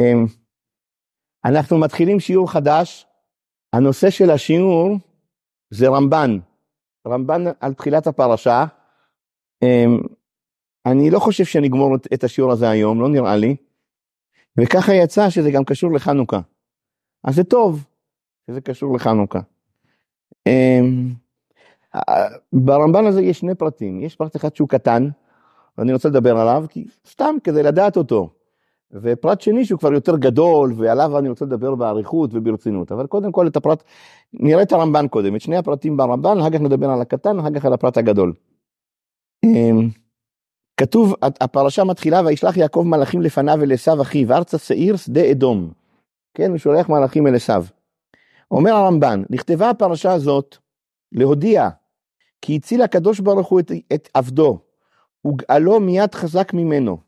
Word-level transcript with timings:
אמ, 0.00 0.26
אנחנו 1.44 1.78
מתחילים 1.78 2.20
שיעור 2.20 2.52
חדש. 2.52 3.06
הנושא 3.72 4.10
של 4.10 4.30
השיעור 4.30 4.96
זה 5.70 5.88
רמב"ן. 5.88 6.38
רמב"ן 7.08 7.44
על 7.60 7.74
תחילת 7.74 8.06
הפרשה. 8.06 8.64
אמ, 9.62 9.98
אני 10.86 11.10
לא 11.10 11.18
חושב 11.18 11.44
שנגמור 11.44 11.96
את 12.14 12.24
השיעור 12.24 12.52
הזה 12.52 12.70
היום, 12.70 13.00
לא 13.00 13.08
נראה 13.08 13.36
לי. 13.36 13.56
וככה 14.60 14.94
יצא 14.94 15.30
שזה 15.30 15.50
גם 15.50 15.64
קשור 15.64 15.92
לחנוכה. 15.92 16.40
אז 17.24 17.34
זה 17.34 17.44
טוב 17.44 17.84
שזה 18.50 18.60
קשור 18.60 18.94
לחנוכה. 18.94 19.40
אמ, 20.46 21.08
ברמב"ן 22.52 23.06
הזה 23.06 23.22
יש 23.22 23.38
שני 23.38 23.54
פרטים, 23.54 24.00
יש 24.00 24.16
פרט 24.16 24.36
אחד 24.36 24.56
שהוא 24.56 24.68
קטן, 24.68 25.08
ואני 25.78 25.92
רוצה 25.92 26.08
לדבר 26.08 26.36
עליו, 26.36 26.64
כי 26.68 26.86
סתם 27.06 27.34
כדי 27.44 27.62
לדעת 27.62 27.96
אותו. 27.96 28.30
ופרט 28.92 29.40
שני 29.40 29.64
שהוא 29.64 29.78
כבר 29.78 29.92
יותר 29.92 30.16
גדול, 30.16 30.72
ועליו 30.76 31.18
אני 31.18 31.28
רוצה 31.28 31.44
לדבר 31.44 31.74
באריכות 31.74 32.30
וברצינות. 32.32 32.92
אבל 32.92 33.06
קודם 33.06 33.32
כל 33.32 33.46
את 33.46 33.56
הפרט, 33.56 33.82
נראה 34.32 34.62
את 34.62 34.72
הרמב"ן 34.72 35.08
קודם, 35.08 35.36
את 35.36 35.40
שני 35.40 35.56
הפרטים 35.56 35.96
ברמב"ן, 35.96 36.38
אחר 36.40 36.50
כך 36.50 36.60
נדבר 36.60 36.90
על 36.90 37.00
הקטן, 37.00 37.38
אחר 37.38 37.50
כך 37.54 37.64
על 37.64 37.72
הפרט 37.72 37.96
הגדול. 37.96 38.32
אמ, 39.44 39.88
כתוב, 40.76 41.14
הפרשה 41.22 41.84
מתחילה, 41.84 42.20
וישלח 42.26 42.56
יעקב 42.56 42.84
מלאכים 42.86 43.22
לפניו 43.22 43.62
אל 43.62 43.72
עשיו 43.72 44.02
אחיו, 44.02 44.32
ארצה 44.32 44.58
שעיר 44.58 44.96
שדה 44.96 45.30
אדום. 45.30 45.72
כן, 46.34 46.50
הוא 46.50 46.58
שולח 46.58 46.88
מלאכים 46.88 47.26
אל 47.26 47.34
עשיו. 47.34 47.64
אומר 48.50 48.70
הרמב"ן, 48.70 49.22
נכתבה 49.30 49.70
הפרשה 49.70 50.12
הזאת 50.12 50.56
להודיע 51.12 51.68
כי 52.42 52.56
הציל 52.56 52.82
הקדוש 52.82 53.20
ברוך 53.20 53.48
הוא 53.48 53.60
את, 53.60 53.72
את 53.94 54.08
עבדו, 54.14 54.58
וגאלו 55.26 55.80
מיד 55.80 56.14
חזק 56.14 56.54
ממנו, 56.54 56.98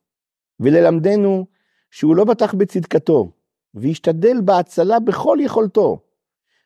וללמדנו 0.60 1.46
שהוא 1.92 2.16
לא 2.16 2.24
בטח 2.24 2.54
בצדקתו, 2.54 3.30
והשתדל 3.74 4.40
בהצלה 4.44 5.00
בכל 5.00 5.38
יכולתו. 5.40 6.00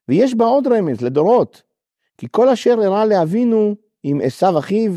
ויש 0.09 0.35
בה 0.35 0.45
עוד 0.45 0.67
רמז 0.67 1.01
לדורות, 1.01 1.63
כי 2.19 2.27
כל 2.31 2.49
אשר 2.49 2.81
הראה 2.81 3.05
לאבינו 3.05 3.75
עם 4.03 4.21
עשיו 4.25 4.59
אחיו, 4.59 4.93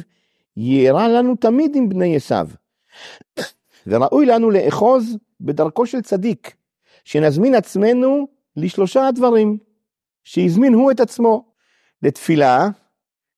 יארע 0.58 1.08
לנו 1.08 1.36
תמיד 1.36 1.76
עם 1.76 1.90
בני 1.90 2.16
עשיו. 2.16 2.48
וראוי 3.88 4.26
לנו 4.26 4.50
לאחוז 4.50 5.18
בדרכו 5.42 5.86
של 5.86 6.02
צדיק, 6.02 6.56
שנזמין 7.04 7.56
עצמנו 7.56 8.28
לשלושה 8.56 9.08
הדברים, 9.08 9.58
שהזמין 10.24 10.74
הוא 10.74 10.92
את 10.92 11.00
עצמו, 11.00 11.52
לתפילה 12.04 12.70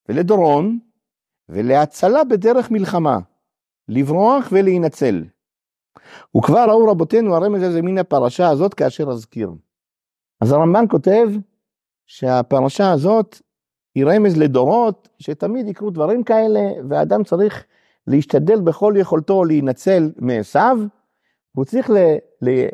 ולדורון 0.10 0.80
ולהצלה 1.50 2.24
בדרך 2.24 2.72
מלחמה, 2.72 3.20
לברוח 3.88 4.50
ולהינצל. 4.52 5.24
וכבר 6.38 6.66
ראו 6.70 6.88
רבותינו 6.88 7.36
הרמז 7.36 7.64
הזה 7.64 7.82
מן 7.82 7.98
הפרשה 7.98 8.50
הזאת 8.50 8.74
כאשר 8.74 9.10
אזכיר. 9.10 9.52
אז 10.42 10.52
הרמב"ן 10.52 10.86
כותב 10.90 11.28
שהפרשה 12.06 12.92
הזאת 12.92 13.42
היא 13.96 14.06
רמז 14.06 14.38
לדורות 14.38 15.10
שתמיד 15.20 15.68
יקרו 15.68 15.90
דברים 15.90 16.24
כאלה 16.24 16.60
והאדם 16.90 17.24
צריך 17.24 17.66
להשתדל 18.08 18.60
בכל 18.60 18.94
יכולתו 18.98 19.44
להינצל 19.44 20.12
מעשיו, 20.18 20.78
הוא 21.56 21.66
צריך 21.66 21.90
ל, 21.90 21.98
ל, 22.42 22.66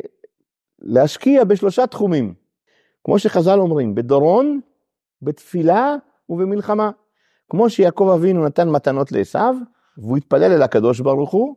להשקיע 0.80 1.44
בשלושה 1.44 1.88
תחומים, 1.88 2.34
כמו 3.04 3.20
שחז"ל 3.20 3.60
אומרים, 3.60 3.96
בדורון, 3.96 4.60
בתפילה 5.22 5.96
ובמלחמה. 6.30 6.92
כמו 7.50 7.70
שיעקב 7.70 8.12
אבינו 8.16 8.46
נתן 8.46 8.70
מתנות 8.70 9.12
לעשיו, 9.12 9.56
והוא 9.98 10.18
התפלל 10.18 10.52
אל 10.52 10.62
הקדוש 10.62 11.00
ברוך 11.00 11.32
הוא, 11.32 11.56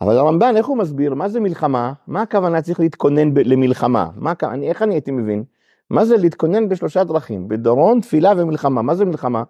אבל 0.00 0.18
הרמב"ן, 0.18 0.56
איך 0.56 0.66
הוא 0.66 0.78
מסביר? 0.78 1.14
מה 1.14 1.28
זה 1.28 1.40
מלחמה? 1.40 1.92
מה 2.06 2.22
הכוונה 2.22 2.62
צריך 2.62 2.80
להתכונן 2.80 3.30
למלחמה? 3.44 4.10
מה, 4.16 4.32
אני, 4.42 4.68
איך 4.68 4.82
אני 4.82 4.94
הייתי 4.94 5.10
מבין? 5.10 5.44
מה 5.90 6.04
זה 6.04 6.16
להתכונן 6.16 6.68
בשלושה 6.68 7.04
דרכים? 7.04 7.48
בדורון, 7.48 8.00
תפילה 8.00 8.32
ומלחמה. 8.36 8.82
מה 8.82 8.94
זה 8.94 9.04
מלחמה? 9.04 9.42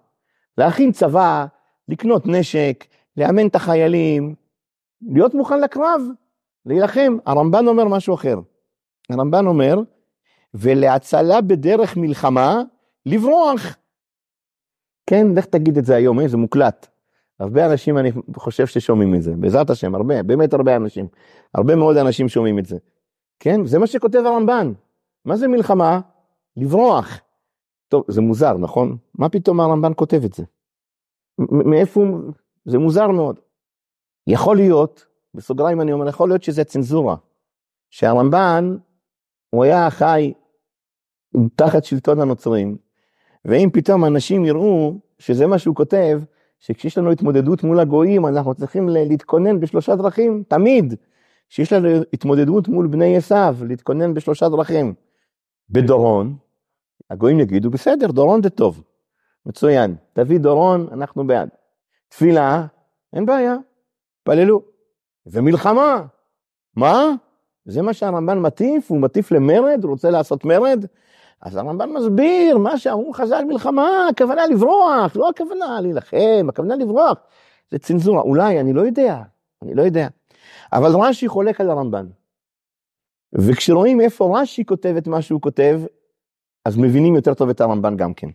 להכין 0.59 0.93
צבא, 0.93 1.47
לקנות 1.89 2.27
נשק, 2.27 2.85
לאמן 3.17 3.47
את 3.47 3.55
החיילים, 3.55 4.35
להיות 5.03 5.35
מוכן 5.35 5.61
לקרב, 5.61 6.03
להילחם. 6.67 7.17
הרמב"ן 7.27 7.67
אומר 7.67 7.85
משהו 7.85 8.15
אחר. 8.15 8.39
הרמב"ן 9.11 9.47
אומר, 9.47 9.81
ולהצלה 10.55 11.41
בדרך 11.41 11.97
מלחמה, 11.97 12.63
לברוח. 13.07 13.77
כן, 15.07 15.27
לך 15.37 15.45
תגיד 15.45 15.79
את 15.79 15.85
זה 15.85 15.95
היום, 15.95 16.21
אה, 16.21 16.29
זה 16.29 16.37
מוקלט. 16.37 16.94
הרבה 17.41 17.67
אנשים 17.67 17.99
אני 17.99 18.11
חושב 18.37 18.67
ששומעים 18.67 19.15
את 19.15 19.23
זה, 19.23 19.33
בעזרת 19.37 19.71
השם, 19.71 19.95
הרבה, 19.95 20.23
באמת 20.23 20.55
הרבה 20.55 20.77
אנשים, 20.77 21.07
הרבה 21.55 21.77
מאוד 21.77 21.97
אנשים 21.97 22.29
שומעים 22.29 22.59
את 22.59 22.67
זה. 22.67 22.77
כן, 23.41 23.67
זה 23.67 23.79
מה 23.79 23.87
שכותב 23.87 24.23
הרמב"ן. 24.27 24.73
מה 25.25 25.37
זה 25.37 25.49
מלחמה? 25.49 26.01
לברוח. 26.57 27.21
טוב, 27.89 28.05
זה 28.09 28.21
מוזר, 28.21 28.57
נכון? 28.57 28.97
מה 29.15 29.29
פתאום 29.29 29.61
הרמב"ן 29.61 29.93
כותב 29.97 30.25
את 30.25 30.33
זה? 30.33 30.45
מאיפה 31.51 32.01
הוא... 32.01 32.33
זה 32.65 32.79
מוזר 32.79 33.09
מאוד. 33.09 33.41
יכול 34.27 34.57
להיות, 34.57 35.07
בסוגריים 35.35 35.81
אני 35.81 35.93
אומר, 35.93 36.09
יכול 36.09 36.29
להיות 36.29 36.43
שזה 36.43 36.65
צנזורה. 36.65 37.17
שהרמב"ן, 37.91 38.77
הוא 39.51 39.65
היה 39.65 39.91
חי 39.91 40.33
תחת 41.57 41.85
שלטון 41.85 42.21
הנוצרים, 42.21 42.77
ואם 43.45 43.69
פתאום 43.73 44.05
אנשים 44.05 44.45
יראו 44.45 44.95
שזה 45.19 45.47
מה 45.47 45.59
שהוא 45.59 45.77
כותב, 45.77 46.21
שכשיש 46.67 46.99
לנו 46.99 47.11
התמודדות 47.11 47.63
מול 47.63 47.81
הגויים, 47.81 48.27
אנחנו 48.27 48.55
צריכים 48.55 48.89
להתכונן 48.89 49.61
בשלושה 49.61 49.97
דרכים, 49.97 50.43
תמיד. 50.49 50.95
כשיש 51.49 51.73
לנו 51.73 51.89
התמודדות 52.13 52.69
מול 52.69 52.87
בני 52.87 53.17
עשיו, 53.17 53.57
להתכונן 53.69 54.15
בשלושה 54.15 54.49
דרכים. 54.49 54.95
בדורון, 55.71 56.37
הגויים 57.11 57.41
יגידו, 57.41 57.71
בסדר, 57.71 58.07
דורון 58.07 58.43
זה 58.43 58.51
טוב, 58.51 58.83
מצוין, 59.47 59.95
תביא 60.13 60.39
דורון, 60.39 60.89
אנחנו 60.93 61.27
בעד. 61.27 61.49
תפילה, 62.09 62.67
אין 63.13 63.27
בעיה, 63.27 63.55
פללו. 64.23 64.63
ומלחמה, 65.27 66.07
מה? 66.77 67.11
זה 67.65 67.83
מה 67.83 67.93
שהרמב"ן 67.93 68.39
מטיף, 68.39 68.91
הוא 68.91 69.01
מטיף 69.01 69.33
למרד, 69.33 69.81
הוא 69.83 69.91
רוצה 69.91 70.11
לעשות 70.11 70.45
מרד? 70.45 70.85
אז 71.45 71.57
הרמב"ן 71.57 71.91
מסביר, 71.91 72.59
מה 72.59 72.79
שאמרו 72.79 73.13
חז"ל 73.13 73.45
מלחמה, 73.45 74.09
הכוונה 74.11 74.47
לברוח, 74.47 75.17
לא 75.17 75.29
הכוונה 75.29 75.81
להילחם, 75.81 76.47
הכוונה 76.49 76.77
לברוח. 76.77 77.19
זה 77.71 77.79
צנזורה, 77.79 78.23
אולי, 78.23 78.61
אני 78.61 78.73
לא 78.73 78.81
יודע, 78.81 79.23
אני 79.63 79.75
לא 79.75 79.83
יודע. 79.83 80.09
אבל 80.73 80.91
רש"י 80.95 81.29
חולק 81.29 81.61
על 81.61 81.71
הרמב"ן. 81.71 82.07
וכשרואים 83.33 84.01
איפה 84.01 84.41
רש"י 84.41 84.65
כותב 84.65 84.95
את 84.99 85.07
מה 85.07 85.23
שהוא 85.23 85.41
כותב, 85.41 85.81
אז 86.65 86.77
מבינים 86.77 87.15
יותר 87.15 87.35
טוב 87.35 87.49
את 87.49 87.61
הרמב"ן 87.61 87.97
גם 87.97 88.15
כן. 88.15 88.29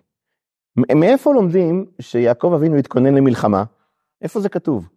מאיפה 0.95 1.33
לומדים 1.33 1.85
שיעקב 2.01 2.53
אבינו 2.55 2.75
התכונן 2.75 3.15
למלחמה? 3.15 3.63
איפה 4.21 4.39
זה 4.39 4.49
כתוב? 4.49 4.89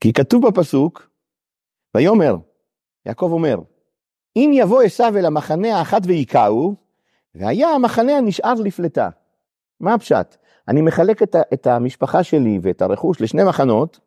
כי 0.00 0.12
כתוב 0.12 0.46
בפסוק, 0.46 1.10
ויאמר, 1.96 2.36
יעקב 3.06 3.28
אומר, 3.32 3.58
אם 4.36 4.50
יבוא 4.54 4.82
עשיו 4.82 5.16
אל 5.16 5.26
המחנה 5.26 5.78
האחת 5.78 6.02
והיכהו, 6.06 6.74
והיה 7.34 7.68
המחנה 7.68 8.12
הנשאר 8.16 8.54
לפלטה. 8.54 9.08
מה 9.80 9.94
הפשט? 9.94 10.36
אני 10.68 10.80
מחלק 10.80 11.22
את, 11.22 11.36
את 11.52 11.66
המשפחה 11.66 12.22
שלי 12.22 12.58
ואת 12.62 12.82
הרכוש 12.82 13.20
לשני 13.20 13.44
מחנות, 13.44 14.00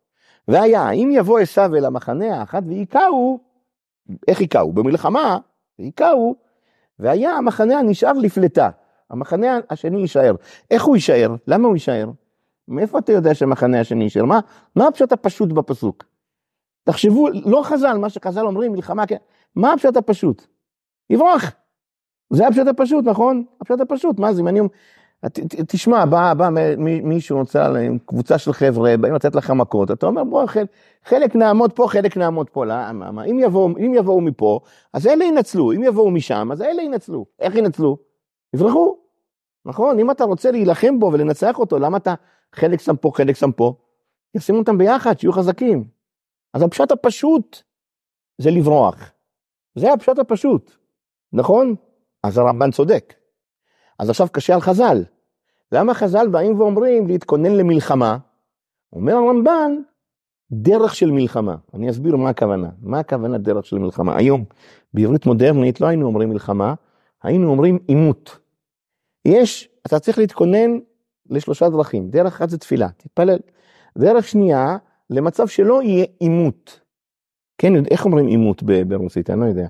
והיה, 0.47 0.91
אם 0.91 1.11
יבוא 1.13 1.39
עשיו 1.39 1.75
אל 1.75 1.85
המחנה 1.85 2.39
האחת 2.39 2.63
והיכהו, 2.67 3.39
איך 4.27 4.39
היכהו? 4.39 4.73
במלחמה, 4.73 5.37
היכהו, 5.77 6.35
והיה 6.99 7.31
המחנה 7.31 7.79
הנשאר 7.79 8.13
לפלטה. 8.13 8.69
המחנה 9.09 9.59
השני 9.69 9.99
יישאר. 9.99 10.35
איך 10.71 10.83
הוא 10.83 10.95
יישאר? 10.95 11.35
למה 11.47 11.67
הוא 11.67 11.75
יישאר? 11.75 12.11
מאיפה 12.67 12.99
אתה 12.99 13.11
יודע 13.11 13.33
שהמחנה 13.33 13.79
השני 13.79 14.03
יישאר? 14.03 14.25
מה, 14.25 14.39
מה 14.75 14.87
הפשט 14.87 15.11
הפשוט 15.11 15.49
בפסוק? 15.49 16.03
תחשבו, 16.85 17.27
לא 17.45 17.61
חז"ל, 17.63 17.97
מה 17.97 18.09
שחז"ל 18.09 18.45
אומרים, 18.45 18.71
מלחמה, 18.71 19.05
כן. 19.05 19.17
מה 19.55 19.73
הפשט 19.73 19.97
הפשוט? 19.97 20.47
לברוח. 21.09 21.51
זה 22.33 22.47
הפשט 22.47 22.67
הפשוט, 22.67 23.05
נכון? 23.05 23.43
הפשט 23.61 23.81
הפשוט, 23.81 24.19
מה 24.19 24.33
זה, 24.33 24.41
אם 24.41 24.47
אני 24.47 24.59
אומר, 24.59 24.69
תשמע, 25.67 26.05
בא, 26.05 26.33
בא 26.33 26.49
מישהו 26.77 27.37
רוצה, 27.37 27.67
קבוצה 28.05 28.37
של 28.37 28.53
חבר'ה, 28.53 28.97
באים 28.97 29.15
לתת 29.15 29.35
לך 29.35 29.49
מכות, 29.49 29.91
אתה 29.91 30.05
אומר, 30.05 30.23
בוא, 30.23 30.45
חלק, 30.45 30.67
חלק 31.05 31.35
נעמוד 31.35 31.73
פה, 31.73 31.87
חלק 31.87 32.17
נעמוד 32.17 32.49
פה, 32.49 32.65
למה? 32.65 33.25
אם 33.25 33.39
יבואו, 33.39 33.69
אם 33.77 33.93
יבואו 33.95 34.21
מפה, 34.21 34.59
אז 34.93 35.07
אלה 35.07 35.25
ינצלו, 35.25 35.71
אם 35.71 35.83
יבואו 35.83 36.11
משם, 36.11 36.49
אז 36.51 36.61
אלה 36.61 36.81
ינצלו. 36.81 37.25
איך 37.39 37.55
ינצלו? 37.55 37.97
יברחו. 38.55 38.97
נכון? 39.65 39.99
אם 39.99 40.11
אתה 40.11 40.23
רוצה 40.23 40.51
להילחם 40.51 40.99
בו 40.99 41.09
ולנצח 41.13 41.59
אותו, 41.59 41.79
למה 41.79 41.97
אתה 41.97 42.13
חלק 42.55 42.79
שם 42.79 42.95
פה, 42.95 43.11
חלק 43.15 43.35
שם 43.35 43.51
פה? 43.51 43.73
ישימו 44.35 44.59
אותם 44.59 44.77
ביחד, 44.77 45.19
שיהיו 45.19 45.33
חזקים. 45.33 45.94
אז 46.55 46.61
הפשט 46.61 46.91
הפשוט 46.91 47.61
זה 48.37 48.51
לברוח. 48.51 49.11
זה 49.75 49.93
הפשט 49.93 50.19
הפשוט, 50.19 50.71
נכון? 51.33 51.75
אז 52.23 52.37
הרמב"ן 52.37 52.71
צודק. 52.71 53.13
אז 53.99 54.09
עכשיו 54.09 54.27
קשה 54.31 54.53
על 54.53 54.61
חז"ל. 54.61 55.03
למה 55.71 55.93
חז"ל 55.93 56.27
באים 56.27 56.59
ואומרים 56.59 57.07
להתכונן 57.07 57.51
למלחמה? 57.51 58.17
אומר 58.93 59.13
הרמב"ן, 59.13 59.71
דרך 60.51 60.95
של 60.95 61.11
מלחמה. 61.11 61.55
אני 61.73 61.89
אסביר 61.89 62.15
מה 62.15 62.29
הכוונה. 62.29 62.69
מה 62.81 62.99
הכוונה 62.99 63.37
דרך 63.37 63.65
של 63.65 63.77
מלחמה? 63.77 64.17
היום, 64.17 64.45
בעברית 64.93 65.25
מודרנית 65.25 65.81
לא 65.81 65.87
היינו 65.87 66.05
אומרים 66.05 66.29
מלחמה, 66.29 66.73
היינו 67.23 67.49
אומרים 67.49 67.79
עימות. 67.87 68.37
יש, 69.25 69.69
אתה 69.87 69.99
צריך 69.99 70.17
להתכונן 70.17 70.79
לשלושה 71.29 71.69
דרכים. 71.69 72.09
דרך 72.09 72.33
אחת 72.33 72.49
זה 72.49 72.57
תפילה, 72.57 72.89
תתפלל. 72.97 73.39
דרך 73.97 74.27
שנייה, 74.27 74.77
למצב 75.09 75.47
שלא 75.47 75.83
יהיה 75.83 76.05
עימות. 76.19 76.79
כן, 77.57 77.85
איך 77.91 78.05
אומרים 78.05 78.27
עימות 78.27 78.63
ברוסית? 78.63 79.29
אני 79.29 79.39
לא 79.39 79.45
יודע. 79.45 79.67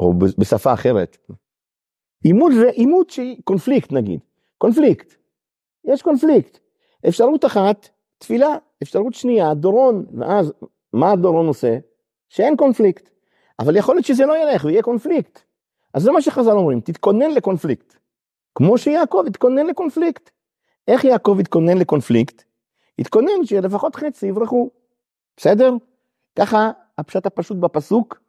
או 0.00 0.14
בשפה 0.18 0.72
אחרת. 0.72 1.16
עימות 2.24 2.52
זה 2.54 2.70
עימות 2.70 3.10
שהיא 3.10 3.40
קונפליקט 3.44 3.92
נגיד. 3.92 4.20
קונפליקט. 4.58 5.14
יש 5.84 6.02
קונפליקט. 6.02 6.58
אפשרות 7.08 7.44
אחת, 7.44 7.88
תפילה. 8.18 8.56
אפשרות 8.82 9.14
שנייה, 9.14 9.54
דורון. 9.54 10.06
ואז, 10.18 10.52
מה 10.92 11.12
הדורון 11.12 11.46
עושה? 11.46 11.78
שאין 12.28 12.56
קונפליקט. 12.56 13.10
אבל 13.58 13.76
יכול 13.76 13.94
להיות 13.94 14.06
שזה 14.06 14.26
לא 14.26 14.36
ילך 14.42 14.64
ויהיה 14.64 14.82
קונפליקט. 14.82 15.40
אז 15.94 16.02
זה 16.02 16.10
מה 16.10 16.22
שחז"ל 16.22 16.50
אומרים, 16.50 16.80
תתכונן 16.80 17.30
לקונפליקט. 17.30 17.96
כמו 18.54 18.78
שיעקב 18.78 19.24
התכונן 19.26 19.66
לקונפליקט. 19.66 20.30
איך 20.88 21.04
יעקב 21.04 21.36
התכונן 21.40 21.78
לקונפליקט? 21.78 22.44
התכונן 23.00 23.44
שלפחות 23.44 23.96
חצי 23.96 24.26
יברחו. 24.26 24.70
בסדר? 25.36 25.72
ככה 26.38 26.70
הפשט 26.98 27.26
הפשוט 27.26 27.56
בפסוק, 27.56 28.20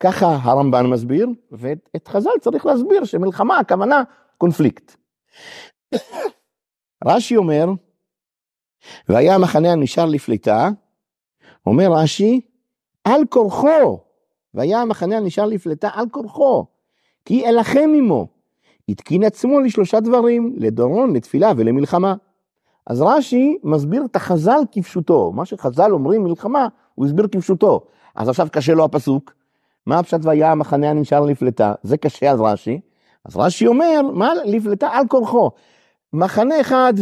ככה 0.00 0.26
הרמב"ן 0.42 0.86
מסביר, 0.86 1.28
ואת 1.52 2.08
חז"ל 2.08 2.30
צריך 2.40 2.66
להסביר 2.66 3.04
שמלחמה 3.04 3.58
הכוונה 3.58 4.02
קונפליקט. 4.38 4.96
רש"י 7.06 7.36
אומר, 7.36 7.66
והיה 9.08 9.34
המחנה 9.34 9.72
הנשאר 9.72 10.06
לפליטה, 10.06 10.68
אומר 11.66 11.92
רש"י, 11.92 12.40
על 13.04 13.22
כורחו, 13.28 14.00
והיה 14.54 14.80
המחנה 14.80 15.16
הנשאר 15.16 15.46
לפליטה 15.46 15.88
על 15.92 16.08
כורחו, 16.10 16.66
כי 17.24 17.48
אלחם 17.48 17.90
עמו. 17.96 18.26
התקין 18.88 19.24
עצמו 19.24 19.60
לשלושה 19.60 20.00
דברים, 20.00 20.54
לדורון, 20.58 21.16
לתפילה 21.16 21.52
ולמלחמה. 21.56 22.14
אז 22.86 23.02
רש"י 23.02 23.58
מסביר 23.64 24.04
את 24.04 24.16
החז"ל 24.16 24.60
כפשוטו, 24.72 25.32
מה 25.32 25.44
שחז"ל 25.44 25.92
אומרים 25.92 26.24
מלחמה, 26.24 26.68
הוא 26.94 27.06
הסביר 27.06 27.26
כפשוטו. 27.32 27.80
אז 28.14 28.28
עכשיו 28.28 28.48
קשה 28.52 28.74
לו 28.74 28.84
הפסוק, 28.84 29.34
מה 29.86 29.98
הפשט 29.98 30.18
והיה 30.22 30.52
המחנה 30.52 30.90
הנשאר 30.90 31.20
לפלטה, 31.20 31.74
זה 31.82 31.96
קשה 31.96 32.30
על 32.30 32.40
רש"י, 32.40 32.80
אז 33.24 33.36
רש"י 33.36 33.66
אומר, 33.66 34.00
מה 34.14 34.32
לפלטה 34.44 34.88
על 34.92 35.06
כורחו, 35.08 35.50
מחנה 36.12 36.60
אחד, 36.60 36.94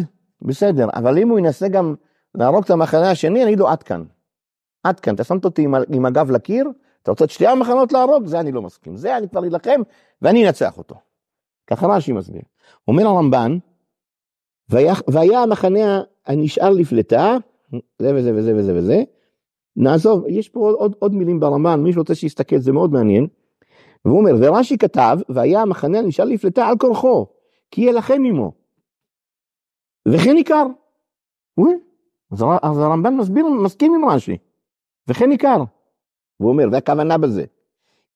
בסדר, 0.43 0.89
אבל 0.95 1.19
אם 1.19 1.29
הוא 1.29 1.39
ינסה 1.39 1.69
גם 1.69 1.95
להרוג 2.35 2.65
את 2.65 2.71
המחנה 2.71 3.11
השני, 3.11 3.43
אני 3.43 3.49
אגיד 3.49 3.59
לו 3.59 3.69
עד 3.69 3.83
כאן, 3.83 4.05
עד 4.85 5.01
כאן, 5.01 5.15
אתה 5.15 5.25
שמת 5.25 5.45
אותי 5.45 5.63
עם, 5.63 5.75
עם 5.93 6.07
הגב 6.07 6.31
לקיר, 6.31 6.71
אתה 7.03 7.11
רוצה 7.11 7.25
את 7.25 7.31
שתי 7.31 7.47
המחנות 7.47 7.93
להרוג, 7.93 8.27
זה 8.27 8.41
אני 8.41 8.53
לא 8.53 8.63
מסכים, 8.63 8.97
זה 8.97 9.17
אני 9.17 9.29
כבר 9.29 9.45
אלחם 9.45 9.81
ואני 10.23 10.47
אנצח 10.47 10.79
אותו. 10.79 10.95
ככה 11.67 11.87
רש"י 11.87 12.13
מסביר. 12.13 12.43
אומר 12.89 13.07
הרמב"ן, 13.07 13.59
והיה, 14.71 14.95
והיה 15.09 15.43
המחנה 15.43 16.03
הנשאר 16.27 16.71
לפלטה, 16.71 17.37
זה 17.99 18.15
וזה 18.15 18.33
וזה 18.37 18.57
וזה 18.57 18.79
וזה, 18.79 19.03
נעזוב, 19.77 20.25
יש 20.27 20.49
פה 20.49 20.61
עוד, 20.61 20.75
עוד, 20.75 20.95
עוד 20.99 21.15
מילים 21.15 21.41
ברמב"ן, 21.41 21.81
מי 21.81 21.93
שרוצה 21.93 22.15
שיסתכל, 22.15 22.59
זה 22.59 22.73
מאוד 22.73 22.93
מעניין. 22.93 23.27
והוא 24.05 24.19
אומר, 24.19 24.33
ורש"י 24.41 24.79
כתב, 24.79 25.19
והיה 25.29 25.63
המחנה 25.63 25.99
הנשאר 25.99 26.25
לפלטה 26.25 26.67
על 26.67 26.79
כורחו, 26.79 27.27
כי 27.71 27.81
ילחם 27.81 28.23
עמו. 28.27 28.53
וכן 30.09 30.37
עיקר. 30.37 30.67
אז, 32.33 32.45
אז 32.63 32.79
הרמב"ן 32.79 33.17
מסביר, 33.17 33.47
מסכים 33.47 33.95
עם 33.95 34.05
רש"י. 34.05 34.37
וכן 35.09 35.31
עיקר. 35.31 35.65
והוא 36.41 36.53
אומר, 36.53 36.71
זה 36.71 36.77
הכוונה 36.77 37.19
בזה. 37.19 37.45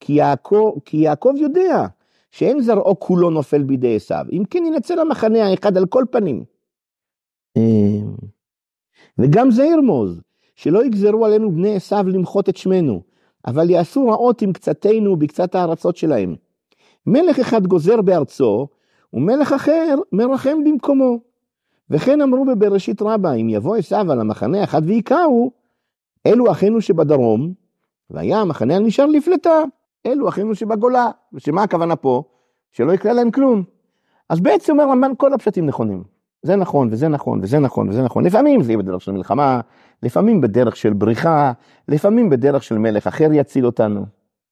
כי 0.01 0.13
יעקב, 0.13 0.73
כי 0.85 0.97
יעקב 0.97 1.33
יודע 1.37 1.87
שאין 2.33 2.61
זרעו 2.61 3.01
כולו 3.01 3.31
נופל 3.31 3.63
בידי 3.63 3.97
עשיו, 3.97 4.25
אם 4.33 4.43
כן 4.51 4.63
ינצל 4.67 4.99
המחנה 4.99 5.47
האחד 5.47 5.77
על 5.77 5.87
כל 5.87 6.05
פנים. 6.11 6.45
אמ, 7.57 8.15
וגם 9.19 9.51
זה 9.51 9.65
ירמוז, 9.65 10.21
שלא 10.57 10.85
יגזרו 10.85 11.27
עלינו 11.27 11.53
בני 11.53 11.77
עשיו 11.77 12.05
למחות 12.09 12.49
את 12.49 12.57
שמנו, 12.57 13.03
אבל 13.47 13.71
יעשו 13.71 14.09
רעות 14.09 14.43
עם 14.43 14.53
קצתנו 14.53 15.17
בקצת 15.17 15.55
הארצות 15.55 15.97
שלהם. 15.97 16.35
מלך 17.07 17.39
אחד 17.39 17.67
גוזר 17.67 18.03
בארצו, 18.03 18.69
ומלך 19.13 19.53
אחר 19.53 19.95
מרחם 20.13 20.65
במקומו. 20.65 21.19
וכן 21.91 22.21
אמרו 22.21 22.45
בבראשית 22.45 23.03
רבה, 23.03 23.33
אם 23.33 23.49
יבוא 23.49 23.77
עשיו 23.77 24.13
על 24.13 24.21
המחנה 24.21 24.65
אחד 24.65 24.83
ויכהו, 24.85 25.53
אלו 26.27 26.51
אחינו 26.51 26.81
שבדרום, 26.81 27.53
והיה 28.11 28.41
המחנה 28.41 28.77
הנשאר 28.77 29.07
לפלטה, 29.07 29.63
אלו 30.07 30.29
אחינו 30.29 30.55
שבגולה. 30.55 31.11
ושמה 31.33 31.63
הכוונה 31.63 31.97
פה? 31.97 32.23
שלא 32.73 32.93
יקרה 32.93 33.13
להם 33.13 33.31
כלום. 33.31 33.65
אז 34.29 34.41
בעצם 34.41 34.73
אומר 34.73 34.91
רמב"ן 34.91 35.13
כל 35.19 35.33
הפשטים 35.33 35.67
נכונים. 35.67 36.05
זה 36.43 36.57
נכון, 36.57 36.89
וזה 36.91 37.09
נכון, 37.09 37.41
וזה 37.43 37.59
נכון, 37.59 37.89
וזה 37.89 38.03
נכון. 38.03 38.25
לפעמים 38.25 38.63
זה 38.63 38.73
יהיה 38.73 38.79
בדרך 38.79 39.01
של 39.01 39.13
מלחמה, 39.13 39.61
לפעמים 40.03 40.41
בדרך 40.41 40.77
של 40.77 40.93
בריחה, 40.93 41.53
לפעמים 41.89 42.31
בדרך 42.31 42.63
של 42.63 42.79
מלך 42.79 43.07
אחר 43.07 43.29
יציל 43.33 43.67
אותנו. 43.67 44.07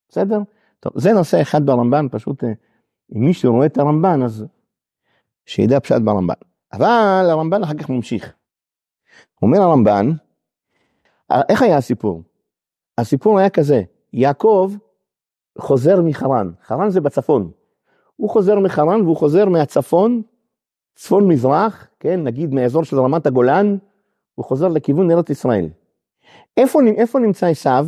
בסדר? 0.08 0.40
טוב, 0.80 0.92
זה 0.96 1.12
נושא 1.12 1.42
אחד 1.42 1.66
ברמב"ן, 1.66 2.06
פשוט 2.10 2.44
אה, 2.44 2.52
אם 3.16 3.20
מישהו 3.20 3.52
רואה 3.52 3.66
את 3.66 3.78
הרמב"ן, 3.78 4.22
אז 4.22 4.44
שידע 5.46 5.80
פשט 5.80 6.00
ברמב"ן. 6.04 6.34
אבל 6.72 7.26
הרמב"ן 7.30 7.62
אחר 7.62 7.74
כך 7.74 7.90
ממשיך. 7.90 8.32
אומר 9.42 9.58
הרמב"ן, 9.58 10.10
איך 11.48 11.62
היה 11.62 11.76
הסיפור? 11.76 12.22
הסיפור 12.98 13.38
היה 13.38 13.50
כזה, 13.50 13.82
יעקב 14.12 14.72
חוזר 15.60 16.02
מחרן, 16.02 16.50
חרן 16.66 16.90
זה 16.90 17.00
בצפון. 17.00 17.50
הוא 18.16 18.30
חוזר 18.30 18.58
מחרן 18.58 19.00
והוא 19.00 19.16
חוזר 19.16 19.48
מהצפון 19.48 20.22
צפון 20.94 21.28
מזרח, 21.28 21.86
כן, 22.00 22.24
נגיד 22.24 22.54
מאזור 22.54 22.84
של 22.84 23.00
רמת 23.00 23.26
הגולן, 23.26 23.76
הוא 24.34 24.44
חוזר 24.44 24.68
לכיוון 24.68 25.10
ארץ 25.10 25.30
ישראל. 25.30 25.68
איפה, 26.56 26.80
איפה 26.96 27.18
נמצא 27.18 27.46
עשיו 27.46 27.86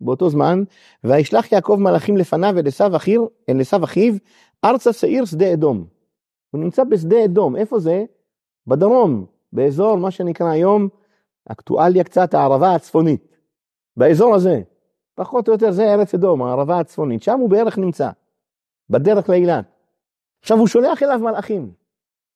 באותו 0.00 0.30
זמן? 0.30 0.62
וישלח 1.04 1.52
יעקב 1.52 1.76
מלאכים 1.80 2.16
לפניו 2.16 2.58
אל 2.58 2.66
עשיו 2.66 2.96
אחיו, 2.96 3.26
אל 3.48 3.60
עשיו 3.60 3.84
אחיו, 3.84 4.14
ארצה 4.64 4.92
שעיר 4.92 5.24
שדה 5.24 5.52
אדום. 5.52 5.86
הוא 6.50 6.60
נמצא 6.60 6.84
בשדה 6.84 7.24
אדום, 7.24 7.56
איפה 7.56 7.78
זה? 7.78 8.04
בדרום, 8.66 9.26
באזור 9.52 9.96
מה 9.96 10.10
שנקרא 10.10 10.48
היום, 10.48 10.88
אקטואליה 11.48 12.04
קצת 12.04 12.34
הערבה 12.34 12.74
הצפונית. 12.74 13.36
באזור 13.96 14.34
הזה, 14.34 14.60
פחות 15.20 15.48
או 15.48 15.52
יותר 15.52 15.70
זה 15.70 15.94
ארץ 15.94 16.14
אדום, 16.14 16.42
הערבה 16.42 16.78
הצפונית, 16.78 17.22
שם 17.22 17.38
הוא 17.38 17.50
בערך 17.50 17.78
נמצא, 17.78 18.10
בדרך 18.90 19.28
לאילת. 19.28 19.64
עכשיו 20.42 20.58
הוא 20.58 20.66
שולח 20.66 21.02
אליו 21.02 21.18
מלאכים. 21.18 21.72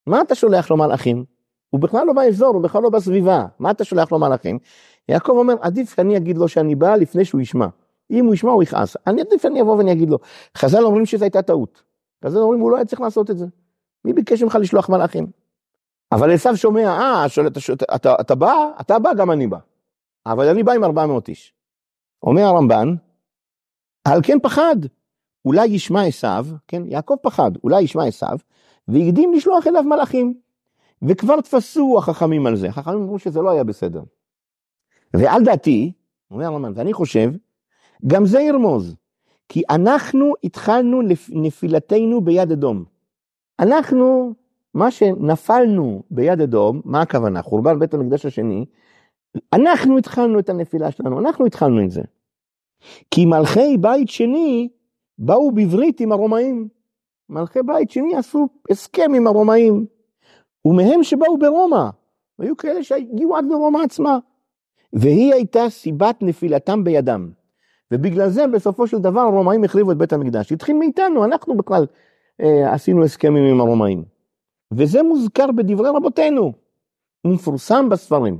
מה 0.07 0.21
אתה 0.21 0.35
שולח 0.35 0.71
לו 0.71 0.77
מלאכים? 0.77 1.25
הוא 1.71 1.81
בכלל 1.81 2.07
לא 2.07 2.13
באזור, 2.13 2.49
הוא 2.49 2.63
בכלל 2.63 2.83
לא 2.83 2.91
בסביבה, 2.91 3.47
מה 3.59 3.71
אתה 3.71 3.85
שולח 3.85 4.13
לו 4.13 4.19
מלאכים? 4.19 4.59
יעקב 5.09 5.33
אומר, 5.33 5.55
עדיף 5.61 5.95
שאני 5.97 6.17
אגיד 6.17 6.39
לו 6.39 6.49
שאני 6.49 6.75
בא 6.75 6.97
לפני 6.97 7.25
שהוא 7.25 7.41
ישמע. 7.41 7.67
אם 8.11 8.25
הוא 8.25 8.35
ישמע 8.35 8.53
הוא 8.53 8.63
יכעס, 8.63 8.97
אני 9.07 9.21
עדיף 9.21 9.43
שאני 9.43 9.61
אבוא 9.61 9.77
ואני 9.77 9.93
אגיד 9.93 10.11
לו. 10.11 10.19
חז"ל 10.57 10.85
אומרים 10.85 11.07
שזו 11.07 11.25
הייתה 11.25 11.43
טעות. 11.43 11.83
חז"ל 12.25 12.39
אומרים 12.39 12.61
הוא 12.61 12.71
לא 12.71 12.77
היה 12.77 12.85
צריך 12.85 13.01
לעשות 13.01 13.31
את 13.31 13.39
זה. 13.39 13.47
מי 14.05 14.13
ביקש 14.13 14.43
ממך 14.43 14.59
לשלוח 14.61 14.89
מלאכים? 14.89 15.27
אבל 16.13 16.35
עשו 16.35 16.57
שומע, 16.57 16.87
אה, 16.87 17.27
אתה, 17.27 17.73
אתה, 17.73 17.95
אתה, 17.95 18.15
אתה 18.21 18.35
בא, 18.35 18.55
אתה 18.81 18.99
בא, 18.99 19.15
גם 19.15 19.31
אני 19.31 19.47
בא. 19.47 19.59
אבל 20.27 20.49
אני 20.49 20.63
בא 20.63 20.73
עם 20.73 20.85
400 20.85 21.29
איש. 21.29 21.55
אומר 22.25 22.43
הרמב"ן, 22.43 22.95
על 24.05 24.21
כן 24.23 24.39
פחד, 24.43 24.77
אולי 25.45 25.67
ישמע 25.67 26.03
עשו, 26.03 26.29
כן, 26.69 26.83
יעקב 26.87 27.15
פחד, 27.23 27.51
אולי 27.65 27.83
ישמע 27.83 28.05
עשו, 28.05 28.27
והקדים 28.89 29.33
לשלוח 29.33 29.67
אליו 29.67 29.83
מלאכים. 29.83 30.35
וכבר 31.09 31.41
תפסו 31.41 31.99
החכמים 31.99 32.47
על 32.47 32.57
זה, 32.57 32.69
החכמים 32.69 33.03
אמרו 33.03 33.19
שזה 33.19 33.41
לא 33.41 33.51
היה 33.51 33.65
בסדר. 33.65 34.03
ועל 35.15 35.45
דעתי, 35.45 35.93
אומר 36.31 36.45
הרמב"ן, 36.45 36.73
ואני 36.77 36.93
חושב, 36.93 37.33
גם 38.07 38.27
זה 38.27 38.41
ירמוז, 38.41 38.97
כי 39.49 39.63
אנחנו 39.71 40.33
התחלנו 40.45 41.01
נפילתנו 41.29 42.21
ביד 42.21 42.53
אדום. 42.53 42.85
אנחנו, 43.61 44.35
מה 44.75 44.91
שנפלנו 44.91 46.03
ביד 46.11 46.41
אדום, 46.41 46.81
מה 46.85 47.03
הכוונה? 47.03 47.43
חורבן 47.43 47.79
בית 47.79 47.95
המקדש 47.95 48.27
השני, 48.27 48.65
אנחנו 49.53 49.99
התחלנו 49.99 50.39
את 50.39 50.49
הנפילה 50.49 50.91
שלנו, 50.91 51.21
אנחנו 51.21 51.47
התחלנו 51.47 51.85
את 51.85 51.91
זה. 51.91 52.03
כי 53.11 53.27
מלכי 53.27 53.77
בית 53.81 54.09
שני 54.09 54.69
באו 55.19 55.53
בברית 55.53 56.01
עם 56.01 56.13
הרומאים. 56.13 56.69
מלכי 57.29 57.59
בית 57.67 57.91
שני 57.91 58.17
עשו 58.17 58.49
הסכם 58.71 59.15
עם 59.17 59.27
הרומאים, 59.27 59.87
ומהם 60.65 61.03
שבאו 61.03 61.39
ברומא, 61.39 61.89
היו 62.39 62.57
כאלה 62.57 62.83
שהגיעו 62.83 63.37
עד 63.37 63.45
לרומא 63.51 63.79
עצמה, 63.79 64.19
והיא 64.93 65.35
הייתה 65.35 65.71
סיבת 65.71 66.23
נפילתם 66.23 66.85
בידם. 66.85 67.31
ובגלל 67.93 68.29
זה 68.29 68.47
בסופו 68.47 68.87
של 68.87 68.99
דבר 68.99 69.21
הרומאים 69.21 69.65
החריבו 69.65 69.93
את 69.93 69.97
בית 69.97 70.13
המקדש. 70.13 70.53
התחיל 70.53 70.77
מאיתנו, 70.77 71.25
אנחנו 71.25 71.57
בכלל 71.57 71.87
אה, 72.41 72.75
עשינו 72.75 73.05
הסכמים 73.05 73.45
עם 73.45 73.61
הרומאים. 73.61 74.05
וזה 74.73 75.03
מוזכר 75.03 75.53
בדברי 75.53 75.89
רבותינו, 75.89 76.53
הוא 77.23 77.33
מפורסם 77.33 77.89
בספרים. 77.89 78.39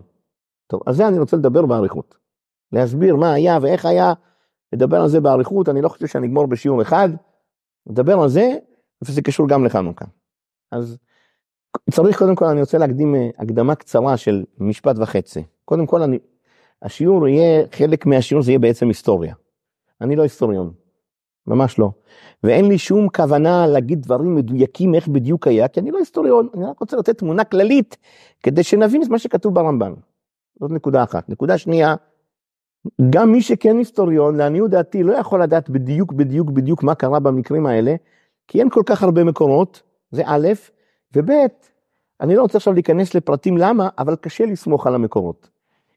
טוב, 0.67 0.81
אז 0.87 0.97
זה 0.97 1.09
אני 1.09 1.19
רוצה 1.19 1.37
לדבר 1.37 1.67
באריכות. 1.67 2.15
להסביר 2.73 3.17
מה 3.17 3.33
היה 3.33 3.59
ואיך 3.63 3.87
היה, 3.87 4.13
לדבר 4.73 5.01
על 5.01 5.09
זה 5.09 5.21
באריכות, 5.21 5.69
אני 5.69 5.83
לא 5.83 5.89
חושב 5.89 6.07
שאני 6.07 6.27
אגמור 6.27 6.47
בשיעור 6.47 6.83
אחד, 6.83 7.09
נדבר 7.87 8.21
על 8.21 8.29
זה, 8.29 8.57
וזה 9.03 9.23
קשור 9.23 9.49
גם 9.49 9.65
לחנוכה. 9.65 10.05
אז 10.73 10.99
צריך 11.91 12.19
קודם 12.19 12.35
כל, 12.35 12.45
אני 12.45 12.61
רוצה 12.61 12.79
להקדים 12.79 13.15
אה, 13.15 13.29
הקדמה 13.39 13.75
קצרה 13.75 14.17
של 14.17 14.45
משפט 14.59 14.97
וחצי. 14.99 15.45
קודם 15.65 15.87
כל, 15.87 16.03
אני, 16.03 16.19
השיעור 16.83 17.29
יהיה, 17.29 17.67
חלק 17.73 18.07
מהשיעור 18.07 18.43
זה 18.43 18.51
יהיה 18.51 18.59
בעצם 18.59 18.89
היסטוריה. 18.89 19.35
אני 20.01 20.17
לא 20.17 20.23
היסטוריון, 20.23 20.73
ממש 21.47 21.79
לא. 21.79 21.91
ואין 22.45 22.69
לי 22.69 22.79
שום 22.79 23.09
כוונה 23.09 23.67
להגיד 23.67 24.03
דברים 24.03 24.35
מדויקים 24.35 24.95
איך 24.95 25.09
בדיוק 25.09 25.47
היה, 25.47 25.69
כי 25.69 25.81
אני 25.81 25.91
לא 25.91 25.99
היסטוריון, 25.99 26.49
אני 26.55 26.65
רק 26.65 26.81
רוצה 26.81 26.97
לתת 26.97 27.19
תמונה 27.19 27.45
כללית, 27.45 27.97
כדי 28.43 28.63
שנבין 28.63 29.03
את 29.03 29.09
מה 29.09 29.19
שכתוב 29.19 29.55
ברמב"ן. 29.55 29.95
זאת 30.65 30.73
נקודה 30.73 31.03
אחת. 31.03 31.29
נקודה 31.29 31.59
שנייה, 31.59 31.95
גם 33.11 33.33
מי 33.33 33.43
שכן 33.43 33.79
היסטוריון, 33.79 34.37
לעניות 34.37 34.71
דעתי, 34.71 35.03
לא 35.03 35.13
יכול 35.13 35.43
לדעת 35.43 35.71
בדיוק 35.71 36.13
בדיוק 36.13 36.51
בדיוק 36.51 36.83
מה 36.83 36.95
קרה 36.95 37.21
במקרים 37.21 37.67
האלה, 37.67 37.95
כי 38.49 38.61
אין 38.61 38.71
כל 38.71 38.83
כך 38.87 39.03
הרבה 39.03 39.25
מקורות, 39.25 39.83
זה 40.11 40.23
א', 40.27 40.49
וב', 41.17 41.31
אני 42.21 42.35
לא 42.37 42.43
רוצה 42.43 42.59
עכשיו 42.59 42.73
להיכנס 42.73 43.15
לפרטים 43.15 43.59
למה, 43.59 43.89
אבל 43.99 44.17
קשה 44.17 44.47
לסמוך 44.47 44.87
על 44.87 44.95
המקורות. 44.95 45.51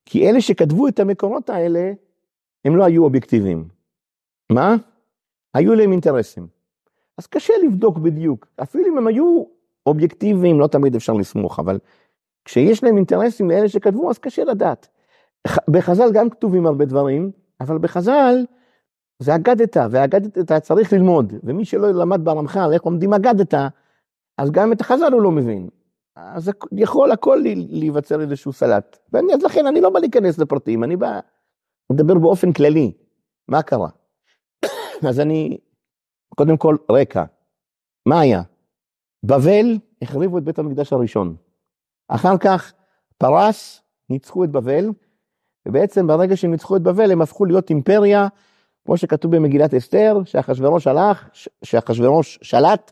כי 0.06 0.30
אלה 0.30 0.42
שכתבו 0.42 0.88
את 0.88 1.00
המקורות 1.00 1.50
האלה, 1.50 1.92
הם 2.66 2.76
לא 2.76 2.86
היו 2.86 3.04
אובייקטיביים. 3.04 3.68
מה? 4.52 4.76
היו 5.54 5.76
להם 5.76 5.92
אינטרסים. 5.92 6.48
אז 7.18 7.28
קשה 7.28 7.54
לבדוק 7.66 7.98
בדיוק, 7.98 8.48
אפילו 8.64 8.88
אם 8.88 8.98
הם 8.98 9.08
היו 9.08 9.44
אובייקטיביים, 9.86 10.60
לא 10.60 10.68
תמיד 10.68 10.96
אפשר 10.96 11.14
לסמוך, 11.14 11.60
אבל 11.60 11.80
כשיש 12.48 12.84
להם 12.84 12.98
אינטרסים 12.98 13.50
לאלה 13.50 13.70
שכתבו, 13.70 14.10
אז 14.10 14.18
קשה 14.18 14.44
לדעת. 14.44 14.88
בחז"ל 15.70 16.12
גם 16.14 16.30
כתובים 16.30 16.66
הרבה 16.66 16.86
דברים, 16.86 17.32
אבל 17.62 17.78
בחז"ל 17.78 18.46
זה 19.20 19.36
אגדתא, 19.36 19.88
ואגדתא 19.92 20.60
צריך 20.60 20.94
ללמוד, 20.94 21.34
ומי 21.44 21.66
שלא 21.66 21.92
למד 21.92 22.26
ברמח"ל 22.26 22.70
איך 22.74 22.82
עומדים 22.82 23.14
אגדתא, 23.14 23.68
אז 24.38 24.52
גם 24.52 24.72
את 24.72 24.82
החז"ל 24.82 25.14
הוא 25.14 25.22
לא 25.22 25.32
מבין. 25.32 25.70
אז 26.16 26.52
יכול 26.72 27.12
הכל 27.12 27.42
להיווצר 27.70 28.22
איזשהו 28.22 28.54
סלט. 28.54 28.98
ואני, 29.14 29.34
אז 29.34 29.44
לכן 29.44 29.68
אני 29.68 29.82
לא 29.82 29.90
בא 29.90 30.00
להיכנס 30.00 30.38
לפרטים, 30.38 30.84
אני 30.84 30.96
בא 30.96 31.20
לדבר 31.92 32.14
באופן 32.14 32.54
כללי, 32.54 32.92
מה 33.48 33.62
קרה. 33.62 33.90
אז 35.10 35.20
אני, 35.20 35.58
קודם 36.36 36.58
כל 36.58 36.76
רקע, 36.92 37.24
מה 38.06 38.20
היה? 38.20 38.42
בבל 39.24 39.78
החריבו 40.02 40.38
את 40.38 40.44
בית 40.44 40.60
המקדש 40.60 40.94
הראשון. 40.94 41.36
אחר 42.08 42.38
כך 42.38 42.74
פרס 43.18 43.82
ניצחו 44.10 44.44
את 44.44 44.52
בבל, 44.52 44.90
ובעצם 45.68 46.08
ברגע 46.08 46.38
שהם 46.38 46.52
ניצחו 46.52 46.76
את 46.76 46.82
בבל 46.82 47.12
הם 47.12 47.22
הפכו 47.22 47.46
להיות 47.46 47.70
אימפריה, 47.70 48.28
כמו 48.86 48.98
שכתוב 48.98 49.36
במגילת 49.36 49.74
אסתר, 49.74 50.18
שאחשוורוש 50.26 50.88
הלך, 50.88 51.30
שאחשוורוש 51.64 52.40
שלט 52.42 52.92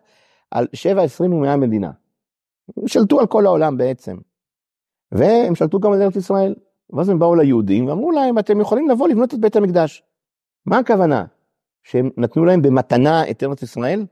על 0.52 0.68
שבע 0.74 1.04
עשרים 1.04 1.34
ומאה 1.34 1.58
מדינה. 1.58 1.92
הם 2.78 2.88
שלטו 2.88 3.20
על 3.20 3.28
כל 3.28 3.46
העולם 3.46 3.78
בעצם. 3.78 4.18
והם 5.12 5.56
שלטו 5.56 5.80
גם 5.80 5.92
על 5.92 6.02
ארץ 6.02 6.16
ישראל. 6.16 6.56
ואז 6.90 7.10
הם 7.10 7.20
באו 7.20 7.36
ליהודים 7.36 7.88
ואמרו 7.88 8.12
להם, 8.12 8.40
אתם 8.40 8.62
יכולים 8.62 8.90
לבוא 8.90 9.08
לבנות 9.08 9.34
את 9.34 9.40
בית 9.40 9.56
המקדש. 9.56 10.04
מה 10.66 10.78
הכוונה? 10.78 11.26
שהם 11.84 12.10
נתנו 12.18 12.46
להם 12.46 12.62
במתנה 12.62 13.30
את 13.30 13.44
ארץ 13.44 13.64
ישראל? 13.64 14.06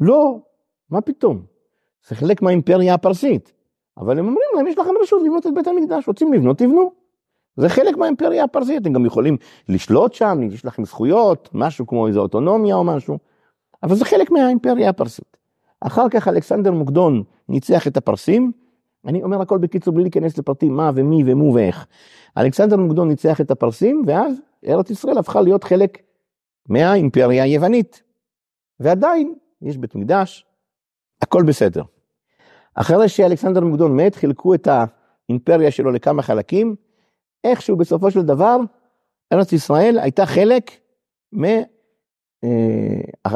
לא, 0.00 0.38
מה 0.90 1.00
פתאום? 1.00 1.42
זה 2.08 2.14
חלק 2.14 2.42
מהאימפריה 2.42 2.94
הפרסית. 2.94 3.52
אבל 3.98 4.18
הם 4.18 4.26
אומרים 4.26 4.48
להם, 4.56 4.66
יש 4.66 4.78
לכם 4.78 4.90
רשות 5.02 5.22
לבנות 5.22 5.46
את 5.46 5.54
בית 5.54 5.66
המקדש, 5.66 6.08
רוצים 6.08 6.32
לבנות, 6.32 6.58
תבנו. 6.58 6.92
זה 7.56 7.68
חלק 7.68 7.96
מהאימפריה 7.96 8.44
הפרסית, 8.44 8.82
אתם 8.82 8.92
גם 8.92 9.06
יכולים 9.06 9.36
לשלוט 9.68 10.12
שם, 10.12 10.38
יש 10.42 10.64
לכם 10.64 10.84
זכויות, 10.84 11.48
משהו 11.52 11.86
כמו 11.86 12.06
איזו 12.06 12.20
אוטונומיה 12.20 12.74
או 12.74 12.84
משהו, 12.84 13.18
אבל 13.82 13.94
זה 13.94 14.04
חלק 14.04 14.30
מהאימפריה 14.30 14.90
הפרסית. 14.90 15.36
אחר 15.80 16.08
כך 16.08 16.28
אלכסנדר 16.28 16.72
מוקדון 16.72 17.22
ניצח 17.48 17.86
את 17.86 17.96
הפרסים, 17.96 18.52
אני 19.06 19.22
אומר 19.22 19.40
הכל 19.40 19.58
בקיצור 19.58 19.94
בלי 19.94 20.02
להיכנס 20.02 20.38
לפרטים 20.38 20.76
מה 20.76 20.90
ומי 20.94 21.22
ומו 21.26 21.54
ואיך. 21.54 21.86
אלכסנדר 22.38 22.76
מוקדון 22.76 23.08
ניצח 23.08 23.40
את 23.40 23.50
הפרסים, 23.50 24.02
ואז 24.06 24.40
ארץ 24.66 24.90
ישראל 24.90 25.18
הפכה 25.18 25.40
להיות 25.40 25.64
חלק 25.64 25.98
מהאימפריה 26.68 27.44
היוונית. 27.44 28.02
ועדיין 28.80 29.34
יש 29.62 29.76
בית 29.76 29.94
מקדש, 29.94 30.46
הכל 31.22 31.42
בסדר. 31.42 31.82
אחרי 32.74 33.08
שאלכסנדר 33.08 33.60
מוקדון 33.60 33.96
מת, 33.96 34.14
חילקו 34.14 34.54
את 34.54 34.68
האימפריה 35.28 35.70
שלו 35.70 35.90
לכמה 35.90 36.22
חלקים, 36.22 36.76
איכשהו 37.44 37.76
בסופו 37.76 38.10
של 38.10 38.22
דבר, 38.22 38.56
ארץ 39.32 39.52
ישראל 39.52 39.98
הייתה 39.98 40.26
חלק 40.26 40.70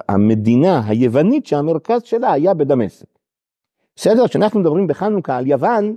מהמדינה 0.08 0.76
אה, 0.76 0.88
היוונית 0.88 1.46
שהמרכז 1.46 2.02
שלה 2.02 2.32
היה 2.32 2.54
בדמשק. 2.54 3.06
בסדר, 3.96 4.28
כשאנחנו 4.28 4.60
מדברים 4.60 4.86
בחנוכה 4.86 5.36
על 5.36 5.46
יוון, 5.46 5.96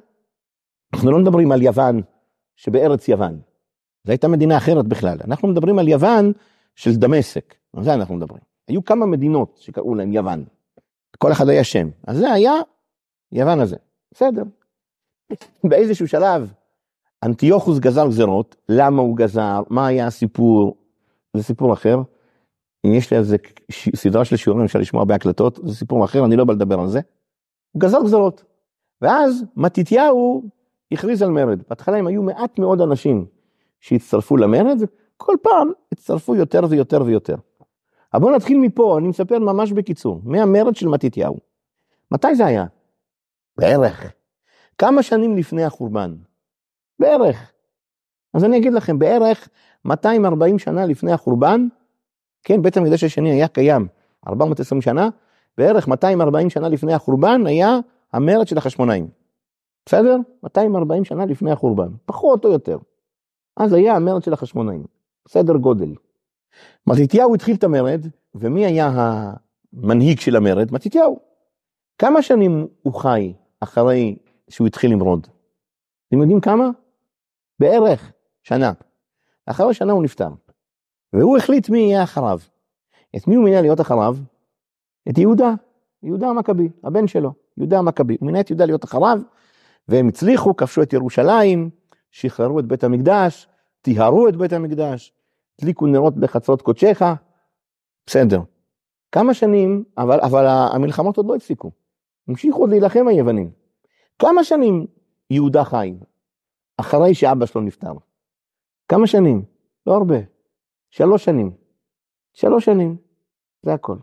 אנחנו 0.93 1.12
לא 1.12 1.19
מדברים 1.19 1.51
על 1.51 1.62
יוון 1.62 2.01
שבארץ 2.55 3.07
יוון. 3.07 3.39
זו 4.03 4.12
הייתה 4.12 4.27
מדינה 4.27 4.57
אחרת 4.57 4.88
בכלל. 4.88 5.17
אנחנו 5.24 5.48
מדברים 5.48 5.79
על 5.79 5.88
יוון 5.88 6.31
של 6.75 6.95
דמשק, 6.95 7.55
על 7.74 7.83
זה 7.83 7.93
אנחנו 7.93 8.15
מדברים. 8.15 8.41
היו 8.67 8.86
כמה 8.86 9.05
מדינות 9.05 9.57
שקראו 9.57 9.95
להם 9.95 10.12
יוון. 10.12 10.45
כל 11.17 11.31
אחד 11.31 11.50
היה 11.50 11.63
שם. 11.63 11.89
אז 12.07 12.17
זה 12.17 12.31
היה 12.31 12.53
יוון 13.31 13.59
הזה. 13.59 13.75
בסדר. 14.11 14.43
באיזשהו 15.63 16.07
שלב 16.07 16.53
אנטיוכוס 17.23 17.79
גזר 17.79 18.07
גזרות, 18.07 18.55
למה 18.69 19.01
הוא 19.01 19.17
גזר, 19.17 19.61
מה 19.69 19.88
היה 19.88 20.07
הסיפור, 20.07 20.77
זה 21.38 21.43
סיפור 21.43 21.73
אחר. 21.73 22.01
יש 22.83 23.11
לי 23.11 23.17
איזה 23.17 23.38
סדרה 23.95 24.25
של 24.25 24.35
שיעורים 24.35 24.65
אפשר 24.65 24.79
לשמוע 24.79 25.05
בהקלטות, 25.05 25.59
זה 25.63 25.75
סיפור 25.75 26.05
אחר, 26.05 26.25
אני 26.25 26.35
לא 26.35 26.45
בא 26.45 26.53
לדבר 26.53 26.79
על 26.79 26.88
זה. 26.88 27.00
הוא 27.71 27.81
גזר 27.81 27.97
גזרות. 28.03 28.43
ואז 29.01 29.43
מתתיהו 29.55 30.43
הכריז 30.91 31.21
על 31.21 31.29
מרד. 31.29 31.61
בהתחלה 31.69 31.97
הם 31.97 32.07
היו 32.07 32.23
מעט 32.23 32.59
מאוד 32.59 32.81
אנשים 32.81 33.25
שהצטרפו 33.79 34.38
למרד, 34.38 34.77
וכל 34.79 35.35
פעם 35.41 35.71
הצטרפו 35.91 36.35
יותר 36.35 36.61
ויותר 36.69 37.03
ויותר. 37.05 37.35
אבל 38.13 38.21
בואו 38.21 38.35
נתחיל 38.35 38.57
מפה, 38.57 38.97
אני 38.97 39.07
מספר 39.07 39.39
ממש 39.39 39.71
בקיצור, 39.71 40.21
מהמרד 40.23 40.75
של 40.75 40.88
מתתיהו. 40.88 41.38
מתי 42.11 42.35
זה 42.35 42.45
היה? 42.45 42.65
בערך. 43.62 44.13
כמה 44.77 45.03
שנים 45.03 45.38
לפני 45.38 45.63
החורבן. 45.63 46.15
בערך. 47.00 47.51
אז 48.34 48.44
אני 48.44 48.58
אגיד 48.58 48.74
לכם, 48.74 49.00
בערך 49.00 49.50
240 49.86 50.60
שנה 50.60 50.86
לפני 50.86 51.12
החורבן, 51.12 51.68
כן, 52.44 52.62
בית 52.62 52.77
המקדש 52.77 53.03
השני 53.03 53.32
היה 53.32 53.48
קיים 53.48 53.88
420 54.27 54.82
שנה, 54.82 55.10
בערך 55.58 55.88
240 55.88 56.50
שנה 56.50 56.70
לפני 56.70 56.94
החורבן 56.94 57.48
היה 57.48 57.80
המרד 58.13 58.48
של 58.48 58.58
החשמונאים. 58.58 59.08
בסדר? 59.86 60.18
240 60.44 61.06
שנה 61.06 61.25
לפני 61.25 61.51
החורבן, 61.51 61.89
פחות 62.06 62.46
או 62.46 62.51
יותר. 62.51 62.77
אז 63.58 63.74
היה 63.74 63.96
המרד 63.96 64.24
של 64.24 64.34
החשמונאים, 64.34 64.84
סדר 65.27 65.58
גודל. 65.58 65.94
מתתיהו 66.88 67.36
התחיל 67.36 67.56
את 67.56 67.63
המרד, 67.63 68.06
ומי 68.36 68.65
היה 68.65 68.91
המנהיג 69.74 70.20
של 70.20 70.36
המרד? 70.36 70.74
מתתיהו. 70.74 71.20
כמה 71.98 72.22
שנים 72.22 72.68
הוא 72.82 72.94
חי 72.94 73.34
אחרי 73.62 74.15
שהוא 74.50 74.68
התחיל 74.68 74.91
למרוד? 74.91 75.27
אתם 76.08 76.22
יודעים 76.22 76.41
כמה? 76.41 76.70
בערך 77.60 78.12
שנה. 78.44 78.72
אחרי 79.46 79.74
שנה 79.74 79.94
הוא 79.94 80.03
נפטר. 80.03 80.30
והוא 81.13 81.38
החליט 81.38 81.70
מי 81.70 81.80
יהיה 81.80 82.03
אחריו. 82.03 82.39
את 83.15 83.27
מי 83.27 83.36
הוא 83.36 83.44
מינה 83.44 83.62
להיות 83.62 83.82
אחריו? 83.82 84.18
את 85.10 85.18
יהודה, 85.18 85.53
יהודה 86.03 86.27
המכבי, 86.27 86.70
הבן 86.84 87.08
שלו, 87.08 87.34
יהודה 87.58 87.80
המכבי. 87.80 88.18
הוא 88.20 88.25
מינה 88.25 88.39
את 88.39 88.50
יהודה 88.50 88.65
להיות 88.65 88.86
אחריו, 88.86 89.20
והם 89.88 90.08
הצליחו, 90.08 90.56
כבשו 90.56 90.82
את 90.82 90.94
ירושלים, 90.94 91.70
שחררו 92.12 92.60
את 92.60 92.65
בית 92.65 92.84
המקדש, 92.84 93.48
טיהרו 93.82 94.27
את 94.27 94.36
בית 94.36 94.53
המקדש, 94.53 95.13
הדליקו 95.60 95.88
נרות 95.88 96.18
בחצרות 96.18 96.62
קודשך, 96.62 97.01
בסדר. 98.06 98.41
כמה 99.12 99.34
שנים, 99.34 99.84
אבל, 99.98 100.20
אבל 100.22 100.46
המלחמות 100.48 101.18
עוד 101.18 101.25
לא 101.25 101.36
הפסיקו. 101.36 101.72
המשיכו 102.27 102.59
עוד 102.59 102.69
להילחם 102.69 103.07
היוונים. 103.07 103.51
כמה 104.19 104.43
שנים 104.43 104.87
יהודה 105.29 105.63
חי? 105.63 105.93
אחרי 106.77 107.15
שאבא 107.15 107.45
שלו 107.45 107.61
נפטר. 107.61 107.93
כמה 108.87 109.07
שנים? 109.07 109.43
לא 109.87 109.93
הרבה. 109.93 110.17
שלוש 110.89 111.25
שנים. 111.25 111.51
שלוש 112.33 112.65
שנים. 112.65 112.97
זה 113.63 113.73
הכל. 113.73 113.95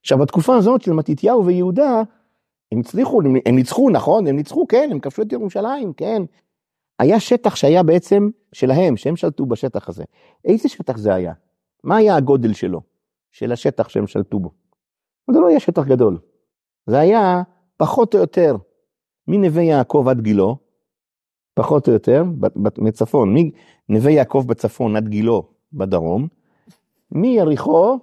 עכשיו 0.00 0.18
בתקופה 0.18 0.56
הזאת 0.56 0.82
של 0.82 0.92
מתתיהו 0.92 1.46
ויהודה, 1.46 2.02
הם 2.72 2.80
הצליחו, 2.80 3.20
הם 3.46 3.54
ניצחו, 3.54 3.90
נכון? 3.90 4.26
הם 4.26 4.36
ניצחו, 4.36 4.66
כן, 4.66 4.88
הם 4.92 5.00
כבשו 5.00 5.22
את 5.22 5.32
ירושלים, 5.32 5.92
כן. 5.92 6.22
היה 6.98 7.20
שטח 7.20 7.56
שהיה 7.56 7.82
בעצם 7.82 8.28
שלהם, 8.52 8.96
שהם 8.96 9.16
שלטו 9.16 9.46
בשטח 9.46 9.88
הזה. 9.88 10.04
איזה 10.44 10.68
שטח 10.68 10.96
זה 10.96 11.14
היה? 11.14 11.32
מה 11.84 11.96
היה 11.96 12.16
הגודל 12.16 12.52
שלו, 12.52 12.80
של 13.30 13.52
השטח 13.52 13.88
שהם 13.88 14.06
שלטו 14.06 14.38
בו? 14.38 14.50
זה 15.30 15.40
לא 15.40 15.48
היה 15.48 15.60
שטח 15.60 15.86
גדול. 15.86 16.18
זה 16.88 16.98
היה 16.98 17.42
פחות 17.76 18.14
או 18.14 18.20
יותר 18.20 18.56
מנווה 19.28 19.62
יעקב 19.62 20.06
עד 20.10 20.20
גילו, 20.20 20.56
פחות 21.54 21.88
או 21.88 21.92
יותר, 21.92 22.24
מצפון, 22.78 23.34
מנווה 23.88 24.10
יעקב 24.10 24.44
בצפון 24.46 24.96
עד 24.96 25.08
גילו 25.08 25.50
בדרום, 25.72 26.28
מיריחו 27.12 27.98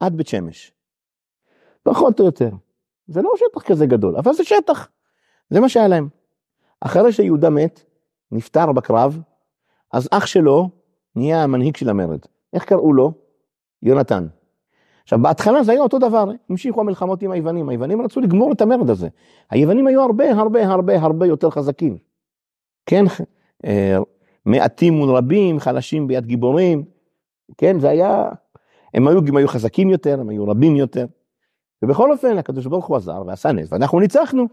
עד 0.00 0.16
בית 0.16 0.26
שמש. 0.26 0.72
פחות 1.82 2.20
או 2.20 2.24
יותר. 2.24 2.50
זה 3.06 3.22
לא 3.22 3.30
שטח 3.36 3.62
כזה 3.62 3.86
גדול, 3.86 4.16
אבל 4.16 4.32
זה 4.32 4.44
שטח. 4.44 4.88
זה 5.50 5.60
מה 5.60 5.68
שהיה 5.68 5.88
להם. 5.88 6.08
אחרי 6.80 7.12
שיהודה 7.12 7.50
מת, 7.50 7.84
נפטר 8.32 8.72
בקרב, 8.72 9.20
אז 9.92 10.08
אח 10.10 10.26
שלו 10.26 10.68
נהיה 11.16 11.42
המנהיג 11.42 11.76
של 11.76 11.88
המרד. 11.88 12.20
איך 12.52 12.64
קראו 12.64 12.92
לו? 12.92 13.12
יונתן. 13.82 14.26
עכשיו 15.06 15.18
בהתחלה 15.22 15.62
זה 15.62 15.72
היה 15.72 15.80
אותו 15.80 15.98
דבר, 15.98 16.24
המשיכו 16.50 16.80
המלחמות 16.80 17.22
עם 17.22 17.30
היוונים, 17.30 17.68
היוונים 17.68 18.02
רצו 18.02 18.20
לגמור 18.20 18.52
את 18.52 18.60
המרד 18.60 18.90
הזה. 18.90 19.08
היוונים 19.50 19.86
היו 19.86 20.02
הרבה 20.02 20.32
הרבה 20.32 20.66
הרבה 20.66 21.02
הרבה 21.02 21.26
יותר 21.26 21.50
חזקים. 21.50 21.98
כן, 22.86 23.04
אה, 23.64 23.98
מעטים 24.46 24.94
מול 24.94 25.10
רבים, 25.10 25.60
חלשים 25.60 26.06
ביד 26.06 26.26
גיבורים, 26.26 26.84
כן, 27.58 27.80
זה 27.80 27.88
היה, 27.88 28.28
הם 28.94 29.08
היו, 29.08 29.18
הם 29.28 29.36
היו 29.36 29.48
חזקים 29.48 29.90
יותר, 29.90 30.20
הם 30.20 30.28
היו 30.28 30.48
רבים 30.48 30.76
יותר. 30.76 31.06
ובכל 31.82 32.12
אופן 32.12 32.38
הקדוש 32.38 32.66
ברוך 32.66 32.86
הוא 32.86 32.96
עזר 32.96 33.22
ועשה 33.26 33.52
נס 33.52 33.72
ואנחנו 33.72 34.00
ניצחנו. 34.00 34.46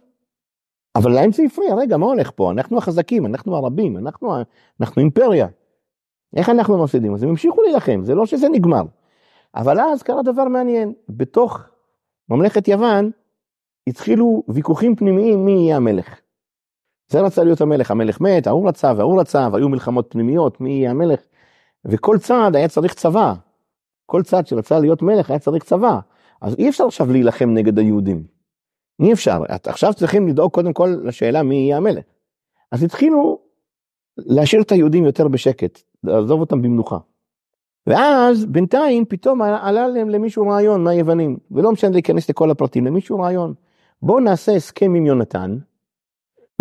אבל 0.95 1.11
להם 1.11 1.31
זה 1.31 1.43
הפריע, 1.43 1.75
רגע 1.75 1.97
מה 1.97 2.05
הולך 2.05 2.31
פה, 2.35 2.51
אנחנו 2.51 2.77
החזקים, 2.77 3.25
אנחנו 3.25 3.55
הרבים, 3.55 3.97
אנחנו, 3.97 4.35
אנחנו 4.81 4.99
אימפריה. 5.01 5.47
איך 6.35 6.49
אנחנו 6.49 6.83
מפסידים? 6.83 7.13
אז 7.13 7.23
הם 7.23 7.29
המשיכו 7.29 7.61
להילחם, 7.61 8.01
זה 8.03 8.15
לא 8.15 8.25
שזה 8.25 8.49
נגמר. 8.49 8.83
אבל 9.55 9.79
אז 9.79 10.03
קרה 10.03 10.23
דבר 10.23 10.43
מעניין, 10.43 10.93
בתוך 11.09 11.59
ממלכת 12.29 12.67
יוון 12.67 13.11
התחילו 13.87 14.43
ויכוחים 14.47 14.95
פנימיים 14.95 15.45
מי 15.45 15.51
יהיה 15.51 15.75
המלך. 15.75 16.19
זה 17.07 17.21
רצה 17.21 17.43
להיות 17.43 17.61
המלך, 17.61 17.91
המלך 17.91 18.21
מת, 18.21 18.47
ההוא 18.47 18.69
רצה 18.69 18.93
וההוא 18.97 19.21
רצה, 19.21 19.47
והיו 19.51 19.69
מלחמות 19.69 20.07
פנימיות, 20.09 20.61
מי 20.61 20.69
יהיה 20.71 20.91
המלך. 20.91 21.19
וכל 21.85 22.17
צעד 22.17 22.55
היה 22.55 22.67
צריך 22.67 22.93
צבא. 22.93 23.33
כל 24.05 24.23
צעד 24.23 24.47
שרצה 24.47 24.79
להיות 24.79 25.01
מלך 25.01 25.29
היה 25.29 25.39
צריך 25.39 25.63
צבא. 25.63 25.99
אז 26.41 26.55
אי 26.59 26.69
אפשר 26.69 26.85
עכשיו 26.85 27.11
להילחם 27.11 27.49
נגד 27.49 27.79
היהודים. 27.79 28.23
אי 29.01 29.13
אפשר. 29.13 29.41
עכשיו 29.67 29.93
צריכים 29.93 30.27
לדאוג 30.27 30.51
קודם 30.51 30.73
כל 30.73 30.95
לשאלה 31.03 31.43
מי 31.43 31.55
יהיה 31.55 31.77
המלך. 31.77 32.05
אז 32.71 32.83
התחילו 32.83 33.39
להשאיר 34.17 34.61
את 34.61 34.71
היהודים 34.71 35.05
יותר 35.05 35.27
בשקט, 35.27 35.79
לעזוב 36.03 36.39
אותם 36.39 36.61
במנוחה. 36.61 36.97
ואז 37.87 38.45
בינתיים 38.45 39.05
פתאום 39.05 39.41
עלה 39.41 39.87
להם 39.87 40.09
למישהו 40.09 40.47
רעיון 40.47 40.83
מהיוונים, 40.83 41.37
ולא 41.51 41.71
משנה 41.71 41.89
להיכנס 41.89 42.29
לכל 42.29 42.51
הפרטים, 42.51 42.85
למישהו 42.85 43.19
רעיון. 43.19 43.53
בואו 44.01 44.19
נעשה 44.19 44.51
הסכם 44.51 44.95
עם 44.95 45.05
יונתן, 45.05 45.57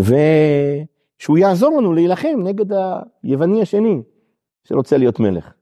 ושהוא 0.01 1.39
יעזור 1.39 1.79
לנו 1.79 1.93
להילחם 1.93 2.41
נגד 2.43 2.67
היווני 3.23 3.63
השני 3.63 4.03
שרוצה 4.65 4.97
להיות 4.97 5.21
מלך. 5.21 5.53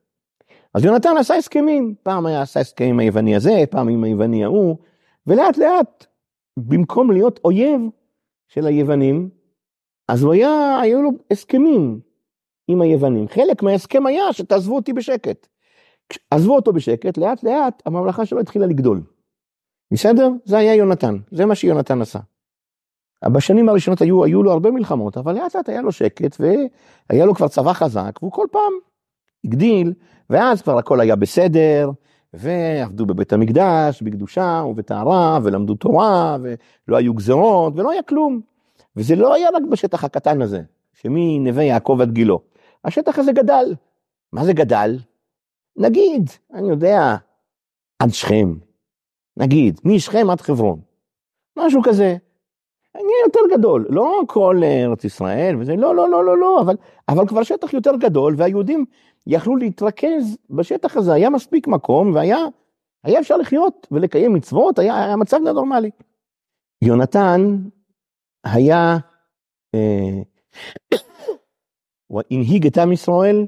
אז 0.75 0.85
יונתן 0.85 1.17
עשה 1.19 1.35
הסכמים, 1.35 1.95
פעם 2.03 2.27
היה 2.27 2.43
עשה 2.43 2.61
הסכם 2.61 2.85
עם 2.85 2.99
היווני 2.99 3.37
הזה, 3.37 3.65
פעם 3.71 3.89
עם 3.89 4.05
היווני 4.05 4.45
ההוא, 4.45 4.77
ולאט 5.27 5.59
לאט, 5.59 6.07
במקום 6.57 7.11
להיות 7.11 7.41
אויב 7.45 7.81
של 8.49 8.67
היוונים, 8.67 9.29
אז 10.09 10.23
הוא 10.23 10.33
היה, 10.33 10.79
היו 10.81 11.03
לו 11.03 11.11
הסכמים 11.31 12.01
עם 12.71 12.81
היוונים. 12.81 13.29
חלק 13.29 13.63
מההסכם 13.63 14.07
היה 14.07 14.33
שתעזבו 14.33 14.77
אותי 14.77 14.93
בשקט. 14.93 15.47
עזבו 16.31 16.57
אותו 16.57 16.73
בשקט, 16.73 17.19
לאט 17.19 17.43
לאט 17.43 17.83
הממלכה 17.87 18.27
שלו 18.27 18.41
התחילה 18.41 18.67
לגדול. 18.67 19.03
בסדר? 19.93 20.29
זה 20.45 20.59
היה 20.59 20.75
יונתן, 20.75 21.17
זה 21.31 21.47
מה 21.47 21.55
שיונתן 21.55 22.03
עשה. 22.03 22.19
בשנים 23.25 23.69
הראשונות 23.69 24.01
היו, 24.01 24.25
היו 24.25 24.43
לו 24.43 24.53
הרבה 24.53 24.71
מלחמות, 24.71 25.17
אבל 25.17 25.35
לאט 25.35 25.57
לאט 25.57 25.69
היה 25.69 25.83
לו 25.83 25.93
שקט 25.93 26.37
והיה 26.41 27.27
לו 27.27 27.35
כבר 27.35 27.49
צבא 27.49 27.73
חזק, 27.73 28.19
והוא 28.23 28.33
כל 28.33 28.47
פעם 28.51 28.73
הגדיל, 29.45 29.93
ואז 30.31 30.63
כבר 30.63 30.79
הכל 30.79 31.01
היה 31.01 31.17
בסדר, 31.17 31.91
ועבדו 32.35 33.07
בבית 33.07 33.33
המקדש, 33.33 34.03
בקדושה 34.03 34.63
ובטהרה, 34.69 35.39
ולמדו 35.43 35.75
תורה, 35.75 36.37
ולא 36.89 36.97
היו 36.97 37.15
גזרות, 37.15 37.73
ולא 37.77 37.91
היה 37.91 38.03
כלום. 38.03 38.41
וזה 38.97 39.17
לא 39.17 39.35
היה 39.35 39.49
רק 39.55 39.63
בשטח 39.71 40.05
הקטן 40.05 40.43
הזה, 40.43 40.63
שמנווה 40.93 41.63
יעקב 41.63 41.99
עד 42.03 42.13
גילו. 42.13 42.41
השטח 42.85 43.19
הזה 43.19 43.33
גדל. 43.33 43.75
מה 44.33 44.45
זה 44.45 44.53
גדל? 44.53 44.99
נגיד, 45.77 46.31
אני 46.55 46.69
יודע, 46.69 47.17
עד 47.99 48.11
שכם. 48.11 48.55
נגיד, 49.37 49.81
משכם 49.85 50.31
עד 50.31 50.41
חברון. 50.41 50.81
משהו 51.59 51.83
כזה. 51.85 52.17
נהיה 52.95 53.25
יותר 53.27 53.41
גדול, 53.57 53.87
לא 53.91 54.21
כל 54.27 54.61
ארץ 54.63 55.05
ישראל 55.05 55.57
וזה, 55.61 55.77
לא, 55.77 55.95
לא, 55.95 56.09
לא, 56.09 56.25
לא, 56.25 56.39
לא, 56.39 56.61
אבל, 56.61 56.77
אבל 57.09 57.27
כבר 57.29 57.43
שטח 57.43 57.73
יותר 57.73 57.97
גדול, 57.97 58.35
והיהודים 58.37 58.85
יכלו 59.27 59.57
להתרכז 59.57 60.37
בשטח 60.51 60.97
הזה, 60.97 61.13
היה 61.13 61.31
מספיק 61.31 61.67
מקום, 61.67 62.15
והיה 62.15 62.39
היה 63.05 63.21
אפשר 63.21 63.37
לחיות 63.37 63.87
ולקיים 63.91 64.35
מצוות, 64.35 64.79
היה, 64.79 65.05
היה 65.05 65.17
מצב 65.17 65.37
נורמלי. 65.37 65.91
יונתן 66.83 67.57
היה, 68.45 68.97
אה, 69.75 70.23
הנהיג 72.31 72.67
את 72.67 72.79
עם 72.79 72.93
ישראל, 72.93 73.47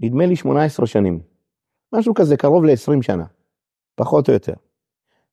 נדמה 0.00 0.26
לי 0.26 0.36
18 0.36 0.86
שנים. 0.86 1.20
משהו 1.92 2.14
כזה, 2.14 2.36
קרוב 2.36 2.64
ל-20 2.64 3.02
שנה, 3.02 3.24
פחות 3.94 4.28
או 4.28 4.34
יותר. 4.34 4.54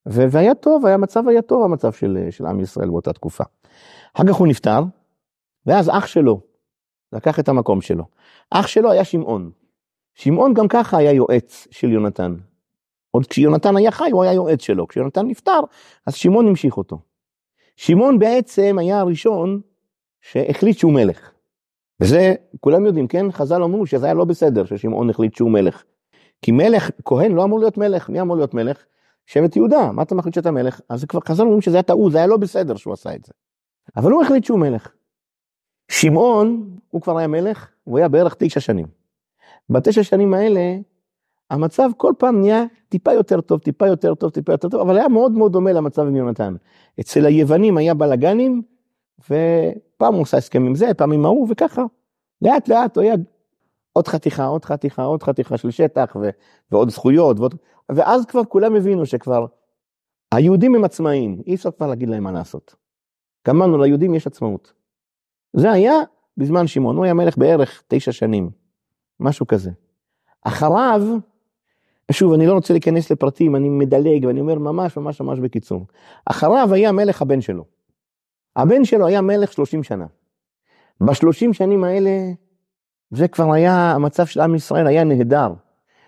והיה 0.05 0.55
טוב, 0.55 0.85
היה 0.85 0.97
מצב 0.97 1.27
היה 1.27 1.41
טוב 1.41 1.63
המצב 1.63 1.93
של, 1.93 2.27
של 2.29 2.45
עם 2.45 2.59
ישראל 2.59 2.89
באותה 2.89 3.13
תקופה. 3.13 3.43
אחר 4.15 4.23
כך 4.27 4.35
הוא 4.35 4.47
נפטר, 4.47 4.83
ואז 5.65 5.89
אח 5.89 6.07
שלו 6.07 6.41
לקח 7.13 7.39
את 7.39 7.49
המקום 7.49 7.81
שלו. 7.81 8.03
אח 8.49 8.67
שלו 8.67 8.91
היה 8.91 9.03
שמעון. 9.03 9.51
שמעון 10.13 10.53
גם 10.53 10.67
ככה 10.67 10.97
היה 10.97 11.11
יועץ 11.11 11.67
של 11.71 11.91
יונתן. 11.91 12.35
עוד 13.11 13.27
כשיונתן 13.27 13.77
היה 13.77 13.91
חי 13.91 14.09
הוא 14.11 14.23
היה 14.23 14.33
יועץ 14.33 14.61
שלו, 14.61 14.87
כשיונתן 14.87 15.27
נפטר 15.27 15.59
אז 16.07 16.15
שמעון 16.15 16.47
המשיך 16.47 16.77
אותו. 16.77 16.99
שמעון 17.75 18.19
בעצם 18.19 18.75
היה 18.79 18.99
הראשון 18.99 19.61
שהחליט 20.21 20.77
שהוא 20.77 20.93
מלך. 20.93 21.32
וזה 22.03 22.33
כולם 22.59 22.85
יודעים, 22.85 23.07
כן? 23.07 23.31
חז"ל 23.31 23.63
אמרו 23.63 23.85
שזה 23.85 24.05
היה 24.05 24.13
לא 24.13 24.25
בסדר 24.25 24.65
ששמעון 24.65 25.09
החליט 25.09 25.35
שהוא 25.35 25.51
מלך. 25.51 25.83
כי 26.41 26.51
מלך, 26.51 26.89
כהן 27.05 27.31
לא 27.31 27.43
אמור 27.43 27.59
להיות 27.59 27.77
מלך, 27.77 28.09
מי 28.09 28.21
אמור 28.21 28.35
להיות 28.35 28.53
מלך? 28.53 28.83
שבט 29.25 29.55
יהודה, 29.55 29.91
מה 29.91 30.01
אתה 30.01 30.15
מחליט 30.15 30.35
שאתה 30.35 30.51
מלך? 30.51 30.81
אז 30.89 31.05
כבר 31.05 31.19
חז"ל 31.27 31.43
אומרים 31.43 31.61
שזה 31.61 31.75
היה 31.75 31.83
טעות, 31.83 32.11
זה 32.11 32.17
היה 32.17 32.27
לא 32.27 32.37
בסדר 32.37 32.75
שהוא 32.75 32.93
עשה 32.93 33.15
את 33.15 33.25
זה. 33.25 33.33
אבל 33.95 34.11
הוא 34.11 34.23
החליט 34.23 34.43
שהוא 34.43 34.59
מלך. 34.59 34.91
שמעון, 35.91 36.69
הוא 36.89 37.01
כבר 37.01 37.17
היה 37.17 37.27
מלך, 37.27 37.69
הוא 37.83 37.97
היה 37.97 38.07
בערך 38.07 38.35
תשע 38.39 38.59
שנים. 38.59 38.87
בתשע 39.69 40.03
שנים 40.03 40.33
האלה, 40.33 40.77
המצב 41.51 41.89
כל 41.97 42.13
פעם 42.17 42.41
נהיה 42.41 42.63
טיפה 42.89 43.13
יותר 43.13 43.41
טוב, 43.41 43.59
טיפה 43.59 43.87
יותר 43.87 44.15
טוב, 44.15 44.29
טיפה 44.29 44.51
יותר 44.51 44.69
טוב, 44.69 44.81
אבל 44.81 44.97
היה 44.97 45.07
מאוד 45.07 45.31
מאוד 45.31 45.51
דומה 45.51 45.73
למצב 45.73 46.01
עם 46.01 46.15
יונתן. 46.15 46.55
אצל 46.99 47.25
היוונים 47.25 47.77
היה 47.77 47.93
בלאגנים, 47.93 48.61
ופעם 50.03 50.13
הוא 50.13 50.21
עושה 50.21 50.37
הסכם 50.37 50.65
עם 50.65 50.75
זה, 50.75 50.93
פעם 50.97 51.11
עם 51.11 51.25
ההוא, 51.25 51.47
וככה. 51.49 51.83
לאט 52.41 52.67
לאט 52.67 52.97
הוא 52.97 53.03
היה 53.03 53.15
עוד 53.93 54.07
חתיכה, 54.07 54.45
עוד 54.45 54.65
חתיכה, 54.65 55.03
עוד 55.03 55.23
חתיכה 55.23 55.57
של 55.57 55.71
שטח, 55.71 56.17
ו- 56.21 56.29
ועוד 56.71 56.89
זכויות, 56.89 57.39
ועוד... 57.39 57.55
ואז 57.89 58.25
כבר 58.25 58.43
כולם 58.43 58.75
הבינו 58.75 59.05
שכבר 59.05 59.45
היהודים 60.31 60.75
הם 60.75 60.83
עצמאיים, 60.83 61.41
אי 61.47 61.55
אפשר 61.55 61.71
כבר 61.71 61.87
להגיד 61.87 62.09
להם 62.09 62.23
מה 62.23 62.31
לעשות. 62.31 62.75
גמרנו, 63.47 63.83
ליהודים 63.83 64.15
יש 64.15 64.27
עצמאות. 64.27 64.73
זה 65.53 65.71
היה 65.71 65.93
בזמן 66.37 66.67
שמעון, 66.67 66.97
הוא 66.97 67.05
היה 67.05 67.13
מלך 67.13 67.37
בערך 67.37 67.83
תשע 67.87 68.11
שנים, 68.11 68.49
משהו 69.19 69.47
כזה. 69.47 69.71
אחריו, 70.41 71.01
שוב, 72.11 72.33
אני 72.33 72.47
לא 72.47 72.53
רוצה 72.53 72.73
להיכנס 72.73 73.11
לפרטים, 73.11 73.55
אני 73.55 73.69
מדלג 73.69 74.25
ואני 74.25 74.39
אומר 74.39 74.59
ממש 74.59 74.97
ממש 74.97 75.21
ממש 75.21 75.39
בקיצור. 75.39 75.85
אחריו 76.25 76.73
היה 76.73 76.91
מלך 76.91 77.21
הבן 77.21 77.41
שלו. 77.41 77.72
הבן 78.55 78.85
שלו 78.85 79.07
היה 79.07 79.21
מלך 79.21 79.53
30 79.53 79.83
שנה. 79.83 80.05
בשלושים 81.01 81.53
שנים 81.53 81.83
האלה, 81.83 82.09
זה 83.11 83.27
כבר 83.27 83.53
היה, 83.53 83.91
המצב 83.91 84.25
של 84.25 84.41
עם 84.41 84.55
ישראל 84.55 84.87
היה 84.87 85.03
נהדר. 85.03 85.53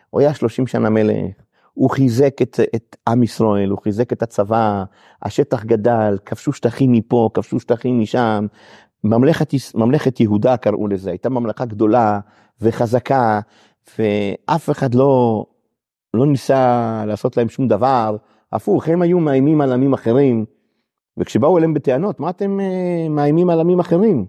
הוא 0.09 0.21
היה 0.21 0.33
30 0.33 0.67
שנה 0.67 0.89
מלך, 0.89 1.35
הוא 1.73 1.89
חיזק 1.89 2.41
את, 2.41 2.59
את 2.75 2.95
עם 3.07 3.23
ישראל, 3.23 3.69
הוא 3.69 3.79
חיזק 3.83 4.13
את 4.13 4.23
הצבא, 4.23 4.83
השטח 5.21 5.63
גדל, 5.63 6.17
כבשו 6.25 6.53
שטחים 6.53 6.91
מפה, 6.91 7.29
כבשו 7.33 7.59
שטחים 7.59 7.99
משם. 7.99 8.45
ממלכת, 9.03 9.51
ממלכת 9.75 10.19
יהודה 10.19 10.57
קראו 10.57 10.87
לזה, 10.87 11.09
הייתה 11.09 11.29
ממלכה 11.29 11.65
גדולה 11.65 12.19
וחזקה, 12.61 13.39
ואף 13.99 14.69
אחד 14.69 14.95
לא, 14.95 15.45
לא 16.13 16.25
ניסה 16.25 17.03
לעשות 17.07 17.37
להם 17.37 17.49
שום 17.49 17.67
דבר, 17.67 18.17
הפוך, 18.51 18.87
הם 18.87 19.01
היו 19.01 19.19
מאיימים 19.19 19.61
על 19.61 19.73
עמים 19.73 19.93
אחרים, 19.93 20.45
וכשבאו 21.17 21.57
אליהם 21.57 21.73
בטענות, 21.73 22.19
מה 22.19 22.29
אתם 22.29 22.59
אה, 22.59 23.09
מאיימים 23.09 23.49
על 23.49 23.59
עמים 23.59 23.79
אחרים? 23.79 24.25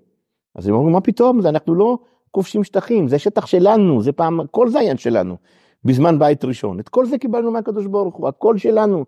אז 0.54 0.68
הם 0.68 0.74
אמרו, 0.74 0.90
מה 0.90 1.00
פתאום, 1.00 1.40
זה 1.40 1.48
אנחנו 1.48 1.74
לא 1.74 1.98
כובשים 2.30 2.64
שטחים, 2.64 3.08
זה 3.08 3.18
שטח 3.18 3.46
שלנו, 3.46 4.02
זה 4.02 4.12
פעם, 4.12 4.40
כל 4.50 4.68
זה 4.68 4.78
היה 4.78 4.96
שלנו. 4.96 5.36
בזמן 5.84 6.18
בית 6.18 6.44
ראשון. 6.44 6.80
את 6.80 6.88
כל 6.88 7.06
זה 7.06 7.18
קיבלנו 7.18 7.50
מהקדוש 7.50 7.86
ברוך 7.86 8.14
הוא, 8.14 8.28
הכל 8.28 8.58
שלנו. 8.58 9.04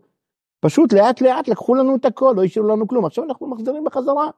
פשוט 0.61 0.93
לאט 0.93 1.21
לאט 1.21 1.49
לקחו 1.49 1.75
לנו 1.75 1.97
את 1.97 2.05
הכל, 2.05 2.35
לא 2.37 2.45
השאירו 2.45 2.69
לנו 2.69 2.89
כלום, 2.89 3.05
עכשיו 3.05 3.25
אנחנו 3.25 3.47
מחזירים 3.47 3.85
בחזרה. 3.85 4.31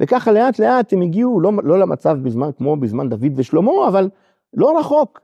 וככה 0.00 0.32
לאט 0.32 0.58
לאט 0.58 0.92
הם 0.92 1.02
הגיעו 1.02 1.40
לא, 1.40 1.52
לא 1.62 1.78
למצב 1.78 2.18
בזמן, 2.22 2.50
כמו 2.58 2.76
בזמן 2.76 3.08
דוד 3.08 3.32
ושלמה, 3.36 3.88
אבל 3.88 4.10
לא 4.54 4.78
רחוק. 4.78 5.20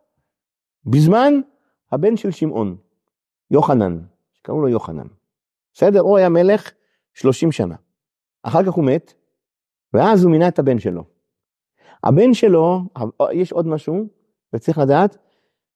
בזמן 0.84 1.34
הבן 1.92 2.16
של 2.16 2.30
שמעון, 2.30 2.76
יוחנן, 3.50 3.98
שקראו 4.32 4.60
לו 4.60 4.68
יוחנן. 4.68 5.06
בסדר? 5.74 6.00
הוא 6.00 6.16
היה 6.16 6.28
מלך 6.28 6.72
30 7.16 7.52
שנה. 7.52 7.74
אחר 8.42 8.64
כך 8.64 8.72
הוא 8.72 8.84
מת, 8.84 9.14
ואז 9.92 10.24
הוא 10.24 10.32
מינה 10.32 10.48
את 10.48 10.58
הבן 10.58 10.78
שלו. 10.78 11.04
הבן 12.04 12.34
שלו, 12.34 12.80
יש 13.32 13.52
עוד 13.52 13.66
משהו, 13.66 14.08
וצריך 14.54 14.78
לדעת, 14.78 15.16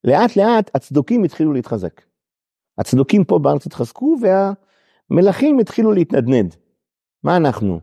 לאט 0.05 0.37
לאט 0.37 0.71
הצדוקים 0.75 1.25
התחילו 1.25 1.53
להתחזק. 1.53 2.03
הצדוקים 2.79 3.25
פה 3.25 3.39
בארץ 3.39 3.67
התחזקו 3.67 4.17
והמלכים 4.21 5.59
התחילו 5.59 5.93
להתנדנד. 5.93 6.57
מה 7.25 7.37
אנחנו? 7.37 7.81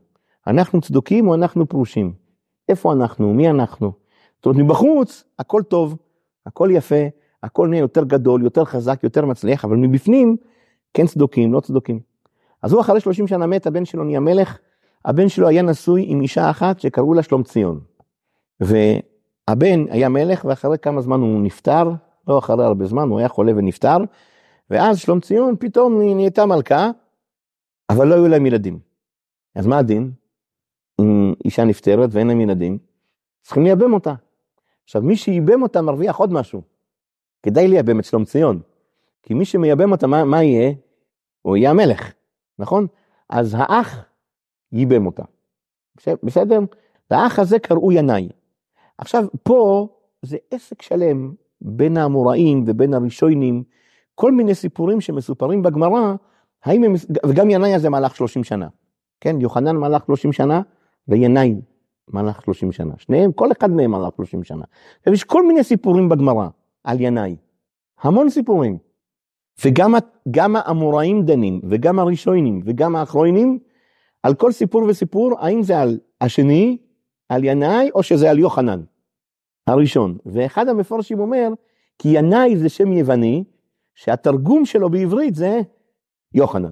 אנחנו 0.48 0.82
צדוקים 0.82 1.28
או 1.28 1.36
אנחנו 1.36 1.68
פרושים? 1.68 2.14
איפה 2.70 2.94
אנחנו? 2.94 3.34
מי 3.34 3.50
אנחנו? 3.50 3.92
זאת 4.36 4.46
אומרת, 4.46 4.62
מבחוץ 4.62 5.24
הכל 5.40 5.64
טוב, 5.64 5.98
הכל 6.46 6.70
יפה, 6.74 7.06
הכל 7.44 7.68
נהיה 7.68 7.80
יותר 7.80 8.04
גדול, 8.04 8.44
יותר 8.44 8.66
חזק, 8.66 9.04
יותר 9.04 9.26
מצליח, 9.26 9.66
אבל 9.66 9.76
מבפנים 9.76 10.38
כן 10.94 11.08
צדוקים, 11.08 11.54
לא 11.54 11.60
צדוקים. 11.60 12.07
אז 12.62 12.74
הוא 12.74 12.82
אחרי 12.82 13.00
30 13.00 13.28
שנה 13.28 13.48
מת, 13.48 13.68
הבן 13.68 13.86
שלו 13.86 14.04
נהיה 14.04 14.20
מלך, 14.20 14.58
הבן 15.06 15.30
שלו 15.30 15.48
היה 15.48 15.62
נשוי 15.62 16.06
עם 16.08 16.22
אישה 16.22 16.50
אחת 16.50 16.80
שקראו 16.80 17.14
לה 17.14 17.24
שלום 17.24 17.44
ציון. 17.44 17.80
והבן 18.60 19.86
היה 19.90 20.10
מלך 20.10 20.46
ואחרי 20.46 20.78
כמה 20.78 21.02
זמן 21.02 21.20
הוא 21.20 21.42
נפטר, 21.42 21.92
לא 22.28 22.40
אחרי 22.40 22.66
הרבה 22.66 22.86
זמן, 22.86 23.10
הוא 23.10 23.20
היה 23.20 23.28
חולה 23.28 23.52
ונפטר, 23.56 23.98
ואז 24.70 25.00
שלום 25.00 25.20
ציון 25.20 25.56
פתאום 25.60 26.02
נהייתה 26.02 26.46
מלכה, 26.46 26.90
אבל 27.90 28.08
לא 28.08 28.16
היו 28.16 28.28
להם 28.28 28.46
ילדים. 28.46 28.80
אז 29.56 29.68
מה 29.68 29.78
הדין? 29.78 30.12
אם 31.02 31.34
אישה 31.46 31.64
נפטרת 31.64 32.10
ואין 32.12 32.28
להם 32.28 32.42
ילדים, 32.42 32.78
צריכים 33.42 33.64
לייבם 33.64 33.94
אותה. 33.94 34.14
עכשיו 34.84 35.02
מי 35.02 35.16
שייבם 35.16 35.64
אותה 35.64 35.82
מרוויח 35.82 36.16
עוד 36.16 36.34
משהו. 36.34 36.62
כדאי 37.44 37.68
לייבם 37.68 38.00
את 38.00 38.06
שלום 38.06 38.26
ציון. 38.26 38.60
כי 39.24 39.34
מי 39.34 39.46
שמייבם 39.46 39.92
אותה, 39.92 40.08
מה, 40.08 40.24
מה 40.24 40.44
יהיה? 40.44 40.72
הוא 41.42 41.58
יהיה 41.58 41.70
המלך, 41.70 42.14
נכון? 42.60 42.88
אז 43.30 43.56
האח 43.60 44.06
ייבם 44.72 45.06
אותה. 45.06 45.24
בסדר? 46.24 46.60
לאח 47.12 47.40
הזה 47.40 47.60
קראו 47.60 47.92
ינאי. 47.92 48.30
עכשיו, 48.98 49.26
פה 49.44 49.88
זה 50.22 50.38
עסק 50.52 50.82
שלם 50.82 51.34
בין 51.62 51.98
האמוראים 51.98 52.64
ובין 52.68 52.94
הראשונים, 52.94 53.64
כל 54.16 54.32
מיני 54.32 54.56
סיפורים 54.56 55.02
שמסופרים 55.02 55.62
בגמרא, 55.62 56.16
האם 56.64 56.84
הם, 56.84 56.94
וגם 57.26 57.50
ינאי 57.50 57.74
הזה 57.74 57.90
מלך 57.90 58.16
30 58.16 58.44
שנה. 58.44 58.68
כן, 59.22 59.42
יוחנן 59.42 59.78
מלך 59.78 60.06
30 60.06 60.34
שנה, 60.34 60.62
וינאי 61.08 61.56
מלך 62.14 62.42
30 62.42 62.72
שנה. 62.72 62.94
שניהם, 62.98 63.32
כל 63.32 63.52
אחד 63.52 63.72
מהם 63.72 63.92
מלך 63.92 64.16
30 64.16 64.44
שנה. 64.44 64.64
ויש 65.08 65.24
כל 65.24 65.48
מיני 65.48 65.64
סיפורים 65.64 66.10
בגמרא 66.10 66.48
על 66.84 67.02
ינאי. 67.02 67.36
המון 68.02 68.30
סיפורים. 68.30 68.78
וגם 69.66 70.56
האמוראים 70.56 71.26
דנים, 71.26 71.62
וגם 71.70 72.00
הראשונים, 72.00 72.62
וגם 72.66 72.96
האחרונים, 72.96 73.60
על 74.24 74.34
כל 74.34 74.52
סיפור 74.52 74.84
וסיפור, 74.84 75.40
האם 75.40 75.64
זה 75.64 75.80
על 75.80 76.00
השני, 76.22 76.78
על 77.30 77.44
ינאי, 77.44 77.90
או 77.96 78.04
שזה 78.04 78.30
על 78.30 78.40
יוחנן, 78.40 78.82
הראשון. 79.68 80.18
ואחד 80.26 80.68
המפרשים 80.68 81.20
אומר, 81.20 81.50
כי 82.00 82.10
ינאי 82.10 82.58
זה 82.58 82.70
שם 82.70 82.92
יווני, 82.92 83.44
שהתרגום 83.96 84.66
שלו 84.66 84.90
בעברית 84.90 85.36
זה 85.36 85.62
יוחנן. 86.34 86.72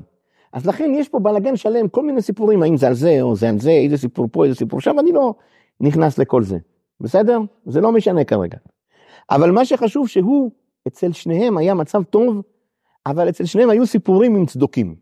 אז 0.54 0.65
לכן 0.65 0.91
יש 0.95 1.10
פה 1.10 1.19
בלאגן 1.19 1.56
שלם, 1.56 1.88
כל 1.88 2.06
מיני 2.06 2.21
סיפורים, 2.21 2.63
האם 2.63 2.78
זה 2.78 2.88
על 2.88 2.93
זה 2.93 3.21
או 3.21 3.36
זה 3.36 3.50
על 3.50 3.60
זה, 3.60 3.71
איזה 3.71 3.98
סיפור 3.98 4.28
פה, 4.32 4.45
איזה 4.45 4.56
סיפור 4.56 4.82
שם, 4.82 5.00
אני 5.00 5.12
לא 5.12 5.34
נכנס 5.80 6.17
לכל 6.17 6.43
זה. 6.43 6.58
בסדר? 7.00 7.39
זה 7.65 7.82
לא 7.82 7.91
משנה 7.91 8.24
כרגע. 8.24 8.58
אבל 9.32 9.52
מה 9.52 9.65
שחשוב 9.65 10.08
שהוא, 10.08 10.52
אצל 10.88 11.12
שניהם 11.12 11.58
היה 11.58 11.74
מצב 11.74 12.04
טוב, 12.04 12.41
אבל 13.06 13.30
אצל 13.30 13.46
שניהם 13.46 13.70
היו 13.70 13.88
סיפורים 13.88 14.36
עם 14.36 14.46
צדוקים. 14.46 14.96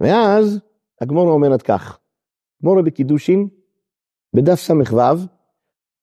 ואז 0.00 0.60
הגמורה 1.00 1.32
אומרת 1.32 1.62
כך, 1.62 1.98
גמורה 2.62 2.82
בקידושין, 2.82 3.48
בדף 4.36 4.54
ס"ו, 4.54 4.74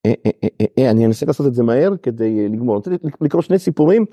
אה, 0.05 0.13
אה, 0.25 0.47
אה, 0.79 0.91
אני 0.91 1.05
אנסה 1.05 1.25
לעשות 1.25 1.47
את 1.47 1.53
זה 1.53 1.63
מהר 1.63 1.97
כדי 2.03 2.49
לגמור, 2.49 2.75
אני 2.75 2.77
רוצה 2.77 2.91
לקרוא 3.21 3.41
שני 3.41 3.59
סיפורים, 3.59 4.05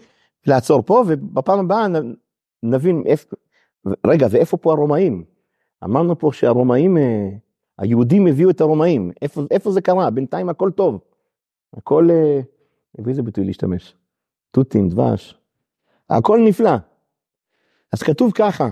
לעצור 0.47 0.83
פה, 0.83 1.05
ובפעם 1.07 1.59
הבאה 1.59 1.87
נבין 2.63 3.03
איפה, 3.07 3.37
רגע, 4.07 4.27
ואיפה 4.31 4.57
פה 4.57 4.73
הרומאים? 4.73 5.25
אמרנו 5.85 6.19
פה 6.19 6.31
שהרומאים, 6.33 6.97
היהודים 7.79 8.27
הביאו 8.27 8.51
את 8.51 8.61
הרומאים, 8.61 9.11
איפה, 9.23 9.43
איפה 9.51 9.71
זה 9.71 9.81
קרה? 9.81 10.11
בינתיים 10.11 10.49
הכל 10.49 10.71
טוב, 10.71 11.01
הכל, 11.77 12.09
באיזה 12.99 13.23
ביטוי 13.23 13.45
להשתמש? 13.45 13.97
תותים, 14.51 14.89
דבש, 14.89 15.39
הכל 16.11 16.41
נפלא. 16.47 16.77
אז 17.97 18.03
כתוב 18.03 18.33
ככה, 18.35 18.69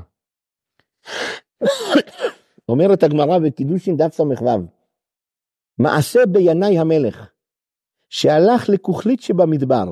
אומרת 2.69 3.03
הגמרא 3.03 3.39
בקידושין 3.39 3.97
דף 3.97 4.15
ס"ו, 4.15 4.25
מעשה 5.79 6.27
בינאי 6.27 6.79
המלך, 6.79 7.29
שהלך 8.09 8.69
לכוכלית 8.69 9.21
שבמדבר, 9.21 9.85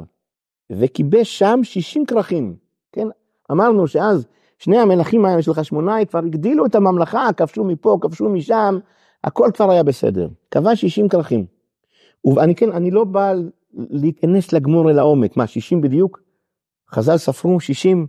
וכיבש 0.73 1.38
שם 1.38 1.61
שישים 1.62 2.07
כרכים, 2.07 2.57
כן? 2.92 3.09
אמרנו 3.53 3.87
שאז 3.87 4.27
שני 4.59 4.79
המלכים 4.79 5.25
האלה 5.25 5.42
של 5.42 5.55
חשמונאי 5.55 6.07
כבר 6.07 6.18
הגדילו 6.18 6.66
את 6.66 6.75
הממלכה, 6.75 7.29
כבשו 7.37 7.64
מפה, 7.64 7.99
כבשו 8.01 8.29
משם, 8.29 8.79
הכל 9.25 9.51
כבר 9.55 9.71
היה 9.71 9.83
בסדר. 9.83 10.29
כבש 10.51 10.81
שישים 10.81 11.09
כרכים. 11.09 11.47
ואני 12.37 12.55
כן, 12.55 12.73
אני 12.73 12.90
לא 12.90 13.05
בא 13.05 13.33
להיכנס 13.73 14.53
לגמור 14.53 14.90
אל 14.90 14.99
העומק, 14.99 15.37
מה, 15.37 15.47
שישים 15.47 15.81
בדיוק? 15.81 16.21
חז"ל 16.90 17.16
ספרו 17.16 17.61
שישים 17.61 18.07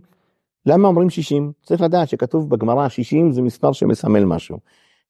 למה 0.66 0.88
אומרים 0.88 1.10
60? 1.10 1.52
צריך 1.62 1.80
לדעת 1.80 2.08
שכתוב 2.08 2.50
בגמרא 2.50 2.88
60 2.88 3.32
זה 3.32 3.42
מספר 3.42 3.72
שמסמל 3.72 4.24
משהו. 4.24 4.58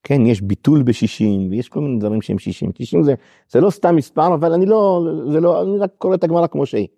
כן, 0.03 0.27
יש 0.27 0.43
ביטול 0.43 0.83
ב-60 0.83 1.51
ויש 1.51 1.69
כל 1.69 1.81
מיני 1.81 1.99
דברים 1.99 2.23
שהם 2.23 2.39
60. 2.39 2.71
60 2.79 3.03
זה, 3.03 3.15
זה 3.51 3.61
לא 3.61 3.71
סתם 3.71 3.97
מספר, 3.97 4.35
אבל 4.35 4.53
אני 4.53 4.67
לא, 4.67 5.07
זה 5.33 5.41
לא, 5.41 5.63
אני 5.63 5.79
רק 5.79 5.91
קורא 5.99 6.15
את 6.15 6.25
הגמרא 6.25 6.47
כמו 6.47 6.67
שהיא. 6.67 6.89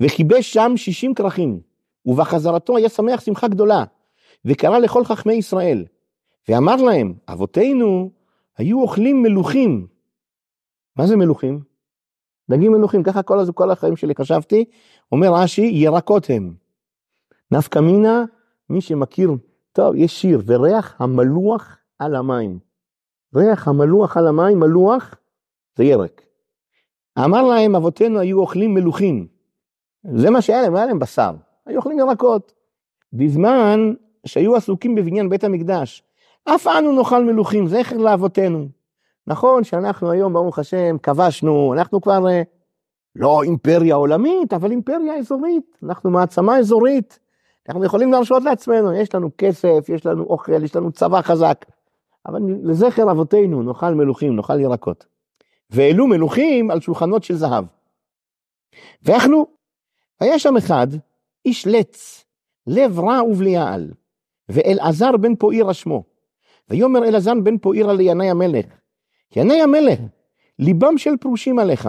וכיבש 0.00 0.52
שם 0.52 0.72
60 0.76 1.14
כרכים, 1.14 1.60
ובחזרתו 2.06 2.76
היה 2.76 2.88
שמח 2.88 3.20
שמחה 3.20 3.48
גדולה, 3.48 3.84
וקרא 4.44 4.78
לכל 4.78 5.04
חכמי 5.04 5.34
ישראל, 5.34 5.84
ואמר 6.48 6.76
להם, 6.76 7.14
אבותינו 7.28 8.10
היו 8.58 8.80
אוכלים 8.80 9.22
מלוכים. 9.22 9.86
מה 10.96 11.06
זה 11.06 11.16
מלוכים? 11.16 11.60
דגים 12.50 12.72
מלוכים, 12.72 13.02
ככה 13.02 13.22
כל, 13.22 13.38
כל 13.54 13.70
החיים 13.70 13.96
שלי 13.96 14.14
חשבתי, 14.14 14.64
אומר 15.12 15.34
רש"י, 15.34 15.62
ירקות 15.62 16.30
הם. 16.30 16.67
נפקא 17.50 17.78
מינה, 17.78 18.24
מי 18.70 18.80
שמכיר, 18.80 19.30
טוב, 19.72 19.94
יש 19.94 20.20
שיר, 20.20 20.42
וריח 20.46 20.96
המלוח 20.98 21.78
על 21.98 22.16
המים. 22.16 22.58
ריח 23.34 23.68
המלוח 23.68 24.16
על 24.16 24.26
המים, 24.26 24.60
מלוח, 24.60 25.14
זה 25.76 25.84
ירק. 25.84 26.22
אמר 27.24 27.42
להם, 27.42 27.76
אבותינו 27.76 28.18
היו 28.18 28.40
אוכלים 28.40 28.74
מלוכים. 28.74 29.26
זה 30.14 30.30
מה 30.30 30.42
שהיה 30.42 30.62
להם, 30.62 30.74
היה 30.74 30.86
להם 30.86 30.98
בשר. 30.98 31.34
היו 31.66 31.76
אוכלים 31.76 31.98
ירקות. 31.98 32.52
בזמן 33.12 33.92
שהיו 34.26 34.56
עסוקים 34.56 34.94
בבניין 34.94 35.28
בית 35.28 35.44
המקדש. 35.44 36.02
אף 36.44 36.66
אנו 36.66 36.92
נאכל 36.92 37.24
מלוכים, 37.24 37.66
זכר 37.66 37.96
לאבותינו. 37.96 38.68
נכון 39.26 39.64
שאנחנו 39.64 40.10
היום, 40.10 40.32
ברוך 40.32 40.58
השם, 40.58 40.96
כבשנו, 41.02 41.74
אנחנו 41.74 42.00
כבר 42.00 42.28
אה, 42.28 42.42
לא 43.16 43.42
אימפריה 43.42 43.94
עולמית, 43.94 44.52
אבל 44.52 44.70
אימפריה 44.70 45.16
אזורית, 45.16 45.78
אנחנו 45.82 46.10
מעצמה 46.10 46.58
אזורית. 46.58 47.18
אנחנו 47.68 47.84
יכולים 47.84 48.12
להרשות 48.12 48.42
לעצמנו, 48.42 48.92
יש 48.92 49.14
לנו 49.14 49.30
כסף, 49.38 49.88
יש 49.88 50.06
לנו 50.06 50.24
אוכל, 50.24 50.64
יש 50.64 50.76
לנו 50.76 50.92
צבא 50.92 51.22
חזק. 51.22 51.64
אבל 52.26 52.40
לזכר 52.62 53.10
אבותינו 53.10 53.62
נאכל 53.62 53.94
מלוכים, 53.94 54.36
נאכל 54.36 54.60
ירקות. 54.60 55.06
והעלו 55.70 56.06
מלוכים 56.06 56.70
על 56.70 56.80
שולחנות 56.80 57.24
של 57.24 57.34
זהב. 57.34 57.64
ואכלו. 59.02 59.46
היה 60.20 60.38
שם 60.38 60.56
אחד, 60.56 60.86
איש 61.44 61.66
לץ, 61.66 62.24
לב 62.66 63.00
רע 63.00 63.22
ובליעל, 63.22 63.90
ואלעזר 64.48 65.16
בן 65.16 65.36
פואירה 65.36 65.74
שמו. 65.74 66.04
ויאמר 66.70 67.04
אלעזר 67.04 67.32
בן 67.44 67.58
פואירה 67.58 67.92
לינאי 67.92 68.30
המלך, 68.30 68.66
ינאי 69.36 69.60
המלך, 69.60 69.98
ליבם 70.58 70.98
של 70.98 71.16
פרושים 71.20 71.58
עליך. 71.58 71.88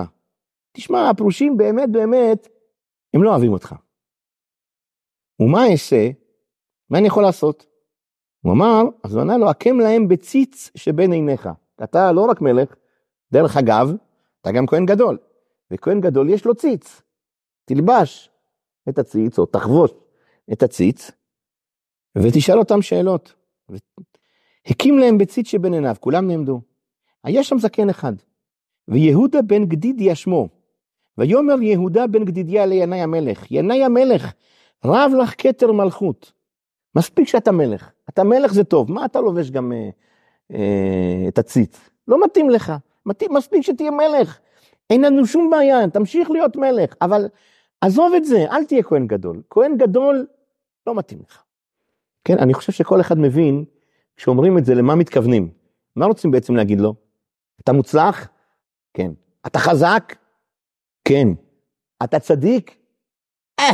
תשמע, 0.72 1.10
הפרושים 1.10 1.58
באמת 1.58 1.89
באמת, 1.89 2.48
הם 3.13 3.24
לא 3.24 3.30
אוהבים 3.30 3.54
אותך. 3.54 3.76
ומה 5.39 5.71
אעשה? 5.71 6.10
מה 6.89 6.97
אני 6.97 7.08
יכול 7.08 7.23
לעשות? 7.23 7.65
הוא 8.41 8.54
אמר, 8.54 8.82
אז 9.04 9.13
הוא 9.13 9.21
ענה 9.21 9.38
לו, 9.38 9.49
הקם 9.49 9.80
להם 9.80 10.08
בציץ 10.08 10.71
שבין 10.75 11.12
עיניך. 11.12 11.49
אתה 11.84 12.12
לא 12.12 12.21
רק 12.21 12.41
מלך, 12.41 12.75
דרך 13.32 13.58
אגב, 13.58 13.91
אתה 14.41 14.52
גם 14.52 14.67
כהן 14.67 14.86
גדול. 14.86 15.17
וכהן 15.71 16.02
גדול 16.02 16.30
יש 16.30 16.45
לו 16.45 16.56
ציץ. 16.56 17.02
תלבש 17.65 18.30
את 18.89 18.99
הציץ, 18.99 19.39
או 19.39 19.45
תחבוש 19.45 19.91
את 20.54 20.63
הציץ, 20.63 21.12
ותשאל 22.17 22.60
אותם 22.60 22.82
שאלות. 22.82 23.34
הקים 24.65 24.97
להם 24.97 25.17
בציץ 25.17 25.47
שבין 25.47 25.73
עיניו, 25.73 25.95
כולם 25.99 26.28
נעמדו. 26.28 26.62
היה 27.23 27.43
שם 27.43 27.60
זקן 27.60 27.89
אחד, 27.89 28.13
ויהודה 28.88 29.41
בן 29.41 29.65
גדידיה 29.65 30.15
שמו. 30.15 30.49
ויאמר 31.17 31.62
יהודה 31.62 32.08
בן 32.08 32.25
גדידיה 32.25 32.65
לינאי 32.65 33.02
המלך, 33.02 33.52
ינאי 33.52 33.84
המלך, 33.84 34.34
רב 34.86 35.12
לך 35.22 35.34
כתר 35.38 35.72
מלכות. 35.72 36.32
מספיק 36.96 37.28
שאתה 37.28 37.52
מלך, 37.52 37.92
אתה 38.10 38.24
מלך 38.24 38.54
זה 38.54 38.63
טוב, 38.63 38.92
מה 38.92 39.06
אתה 39.06 39.22
לובש 39.22 39.52
גם 39.52 39.72
אה, 39.72 39.89
אה, 40.54 41.26
את 41.28 41.38
הציץ? 41.38 41.89
לא 42.08 42.24
מתאים 42.26 42.50
לך, 42.50 42.74
מתאים, 43.06 43.34
מספיק 43.34 43.62
שתהיה 43.62 43.92
מלך. 43.92 44.39
אין 44.89 45.06
לנו 45.06 45.26
שום 45.26 45.50
בעיה, 45.50 45.88
תמשיך 45.88 46.32
להיות 46.32 46.56
מלך, 46.56 46.94
אבל 47.02 47.28
עזוב 47.82 48.13
את 48.13 48.26
זה, 48.26 48.46
אל 48.52 48.63
תהיה 48.63 48.84
כהן 48.84 49.08
גדול. 49.08 49.42
כהן 49.50 49.78
גדול 49.78 50.28
לא 50.88 50.96
מתאים 50.96 51.20
לך. 51.30 51.44
כן, 52.26 52.39
אני 52.39 52.54
חושב 52.54 52.72
שכל 52.72 53.02
אחד 53.02 53.20
מבין, 53.20 53.65
כשאומרים 54.15 54.58
את 54.58 54.65
זה, 54.65 54.76
למה 54.76 54.96
מתכוונים. 54.96 55.50
מה 55.96 56.06
רוצים 56.06 56.32
בעצם 56.32 56.56
להגיד 56.56 56.80
לו? 56.82 56.94
אתה 57.62 57.74
מוצלח? 57.74 58.28
כן. 58.94 59.12
אתה 59.48 59.60
חזק? 59.60 60.15
כן. 61.06 61.28
אתה 62.04 62.20
צדיק? 62.20 62.76
אה. 63.60 63.74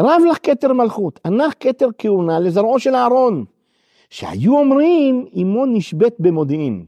רב 0.00 0.22
לך 0.30 0.38
כתר 0.42 0.72
מלכות, 0.72 1.20
הנח 1.24 1.52
כתר 1.60 1.88
כהונה 1.98 2.40
לזרעו 2.40 2.78
של 2.78 2.94
אהרון, 2.94 3.44
שהיו 4.10 4.58
אומרים 4.58 5.26
אמו 5.42 5.66
נשבית 5.66 6.14
במודיעין. 6.18 6.84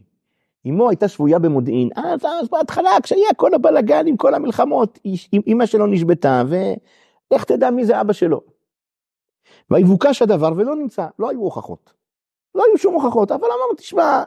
אמו 0.69 0.89
הייתה 0.89 1.09
שבויה 1.09 1.39
במודיעין, 1.39 1.89
אז, 1.97 2.25
אז 2.25 2.49
בהתחלה 2.49 2.91
כשהיה 3.03 3.35
כל 3.37 3.55
הבלאגן 3.55 4.07
עם 4.07 4.17
כל 4.17 4.35
המלחמות, 4.35 4.99
אמא 5.47 5.67
שלו 5.67 5.87
נשבתה, 5.87 6.43
ואיך 6.49 7.45
תדע 7.45 7.71
מי 7.71 7.85
זה 7.85 8.01
אבא 8.01 8.13
שלו. 8.13 8.41
ויבוקש 9.71 10.23
הדבר 10.23 10.53
ולא 10.57 10.77
נמצא, 10.77 11.07
לא 11.19 11.31
היו 11.31 11.41
הוכחות. 11.41 11.93
לא 12.55 12.65
היו 12.65 12.79
שום 12.79 12.95
הוכחות, 12.95 13.31
אבל 13.33 13.45
אמרנו, 13.45 13.75
תשמע, 13.77 14.23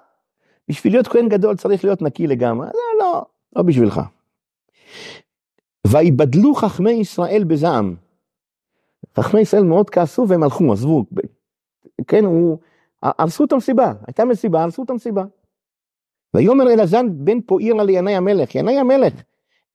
בשביל 0.69 0.93
להיות 0.93 1.07
כהן 1.07 1.29
גדול 1.29 1.55
צריך 1.55 1.83
להיות 1.83 2.01
נקי 2.01 2.27
לגמרי, 2.27 2.67
לא, 2.67 3.05
לא, 3.05 3.25
לא 3.55 3.61
בשבילך. 3.61 4.01
ויבדלו 5.87 6.55
חכמי 6.55 6.91
ישראל 6.91 7.43
בזעם. 7.43 7.95
חכמי 9.19 9.41
ישראל 9.41 9.63
מאוד 9.63 9.89
כעסו 9.89 10.27
והם 10.27 10.43
הלכו, 10.43 10.73
עזבו. 10.73 11.05
כן, 12.07 12.25
הוא, 12.25 12.57
הרסו 13.01 13.43
את 13.43 13.53
המסיבה, 13.53 13.93
הייתה 14.07 14.25
מסיבה, 14.25 14.63
הרסו 14.63 14.83
את 14.83 14.89
המסיבה. 14.89 15.23
ויאמר 16.33 16.73
אלעזן 16.73 17.07
בן 17.25 17.41
פואירה 17.41 17.83
לינאי 17.83 18.15
המלך, 18.15 18.55
ינאי 18.55 18.77
המלך, 18.77 19.13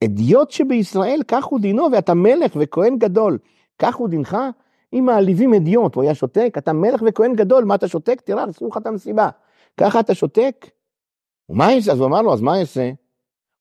אדיוט 0.04 0.50
שבישראל 0.50 1.20
כך 1.28 1.44
הוא 1.44 1.60
דינו 1.60 1.88
ואתה 1.92 2.14
מלך 2.14 2.52
וכהן 2.60 2.98
גדול, 2.98 3.38
כך 3.78 3.96
הוא 3.96 4.08
דינך? 4.08 4.36
אם 4.92 5.04
מעליבים 5.06 5.54
אדיוט, 5.54 5.94
הוא 5.94 6.04
היה 6.04 6.14
שותק, 6.14 6.54
אתה 6.58 6.72
מלך 6.72 7.02
וכהן 7.06 7.34
גדול, 7.34 7.64
מה 7.64 7.74
אתה 7.74 7.88
שותק? 7.88 8.20
תראה, 8.20 8.42
הרסו 8.42 8.68
לך 8.68 8.76
את 8.76 8.86
המסיבה. 8.86 9.28
ככה 9.76 10.00
אתה 10.00 10.14
שותק? 10.14 10.70
ומה 11.48 11.72
יעשה? 11.72 11.92
אז 11.92 11.98
הוא 11.98 12.06
אמר 12.06 12.22
לו, 12.22 12.32
אז 12.32 12.40
מה 12.40 12.58
יעשה? 12.58 12.90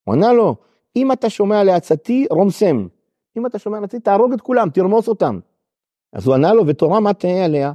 הוא 0.04 0.16
ענה 0.16 0.34
לו, 0.34 0.56
אם 0.96 1.12
אתה 1.12 1.30
שומע 1.30 1.64
לעצתי, 1.64 2.26
רומסם. 2.30 2.88
אם 3.38 3.46
אתה 3.46 3.60
שומע 3.60 3.80
לעצתי, 3.80 4.00
תהרוג 4.00 4.34
את 4.34 4.42
כולם, 4.42 4.70
תרמוס 4.70 5.08
אותם. 5.08 5.40
אז 6.14 6.28
הוא 6.28 6.36
ענה 6.36 6.54
לו, 6.54 6.68
ותורה 6.68 7.00
מה 7.00 7.14
תהיה 7.14 7.46
עליה? 7.46 7.72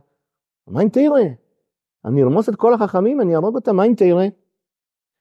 מה 0.67 0.83
אם 0.83 0.89
תראה? 0.89 1.29
אני 2.05 2.23
ארמוס 2.23 2.49
את 2.49 2.57
כל 2.57 2.75
החכמים, 2.75 3.21
אני 3.21 3.35
אהרוג 3.35 3.55
אותם, 3.55 3.77
מה 3.77 3.85
אם 3.85 3.95
תראה? 3.95 4.29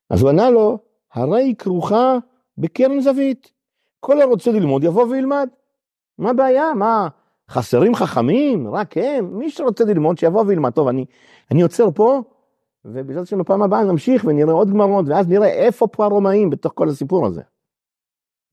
אז 0.10 0.22
הוא 0.22 0.30
ענה 0.30 0.50
לו, 0.50 0.78
הרי 1.14 1.44
היא 1.44 1.56
כרוכה 1.56 2.18
בקרן 2.58 3.00
זווית. 3.00 3.52
כל 4.00 4.22
הרוצה 4.22 4.52
ללמוד 4.52 4.84
יבוא 4.84 5.06
וילמד. 5.06 5.50
מה 6.18 6.30
הבעיה? 6.30 6.74
מה, 6.74 7.08
חסרים 7.50 7.96
חכמים? 7.96 8.68
רק 8.76 8.98
הם? 8.98 9.38
מי 9.38 9.50
שרוצה 9.50 9.84
ללמוד 9.84 10.18
שיבוא 10.18 10.44
וילמד. 10.48 10.72
טוב, 10.72 10.88
אני, 10.88 11.06
אני 11.52 11.62
עוצר 11.62 11.92
פה, 11.92 12.22
ובעזרת 12.86 13.24
השם 13.24 13.40
בפעם 13.40 13.62
הבאה 13.62 13.84
נמשיך 13.84 14.26
ונראה 14.26 14.54
עוד 14.54 14.70
גמרות, 14.70 15.06
ואז 15.08 15.28
נראה 15.28 15.48
איפה 15.48 15.88
פה 15.88 16.06
הרומאים 16.06 16.50
בתוך 16.50 16.72
כל 16.76 16.90
הסיפור 16.90 17.26
הזה. 17.26 17.42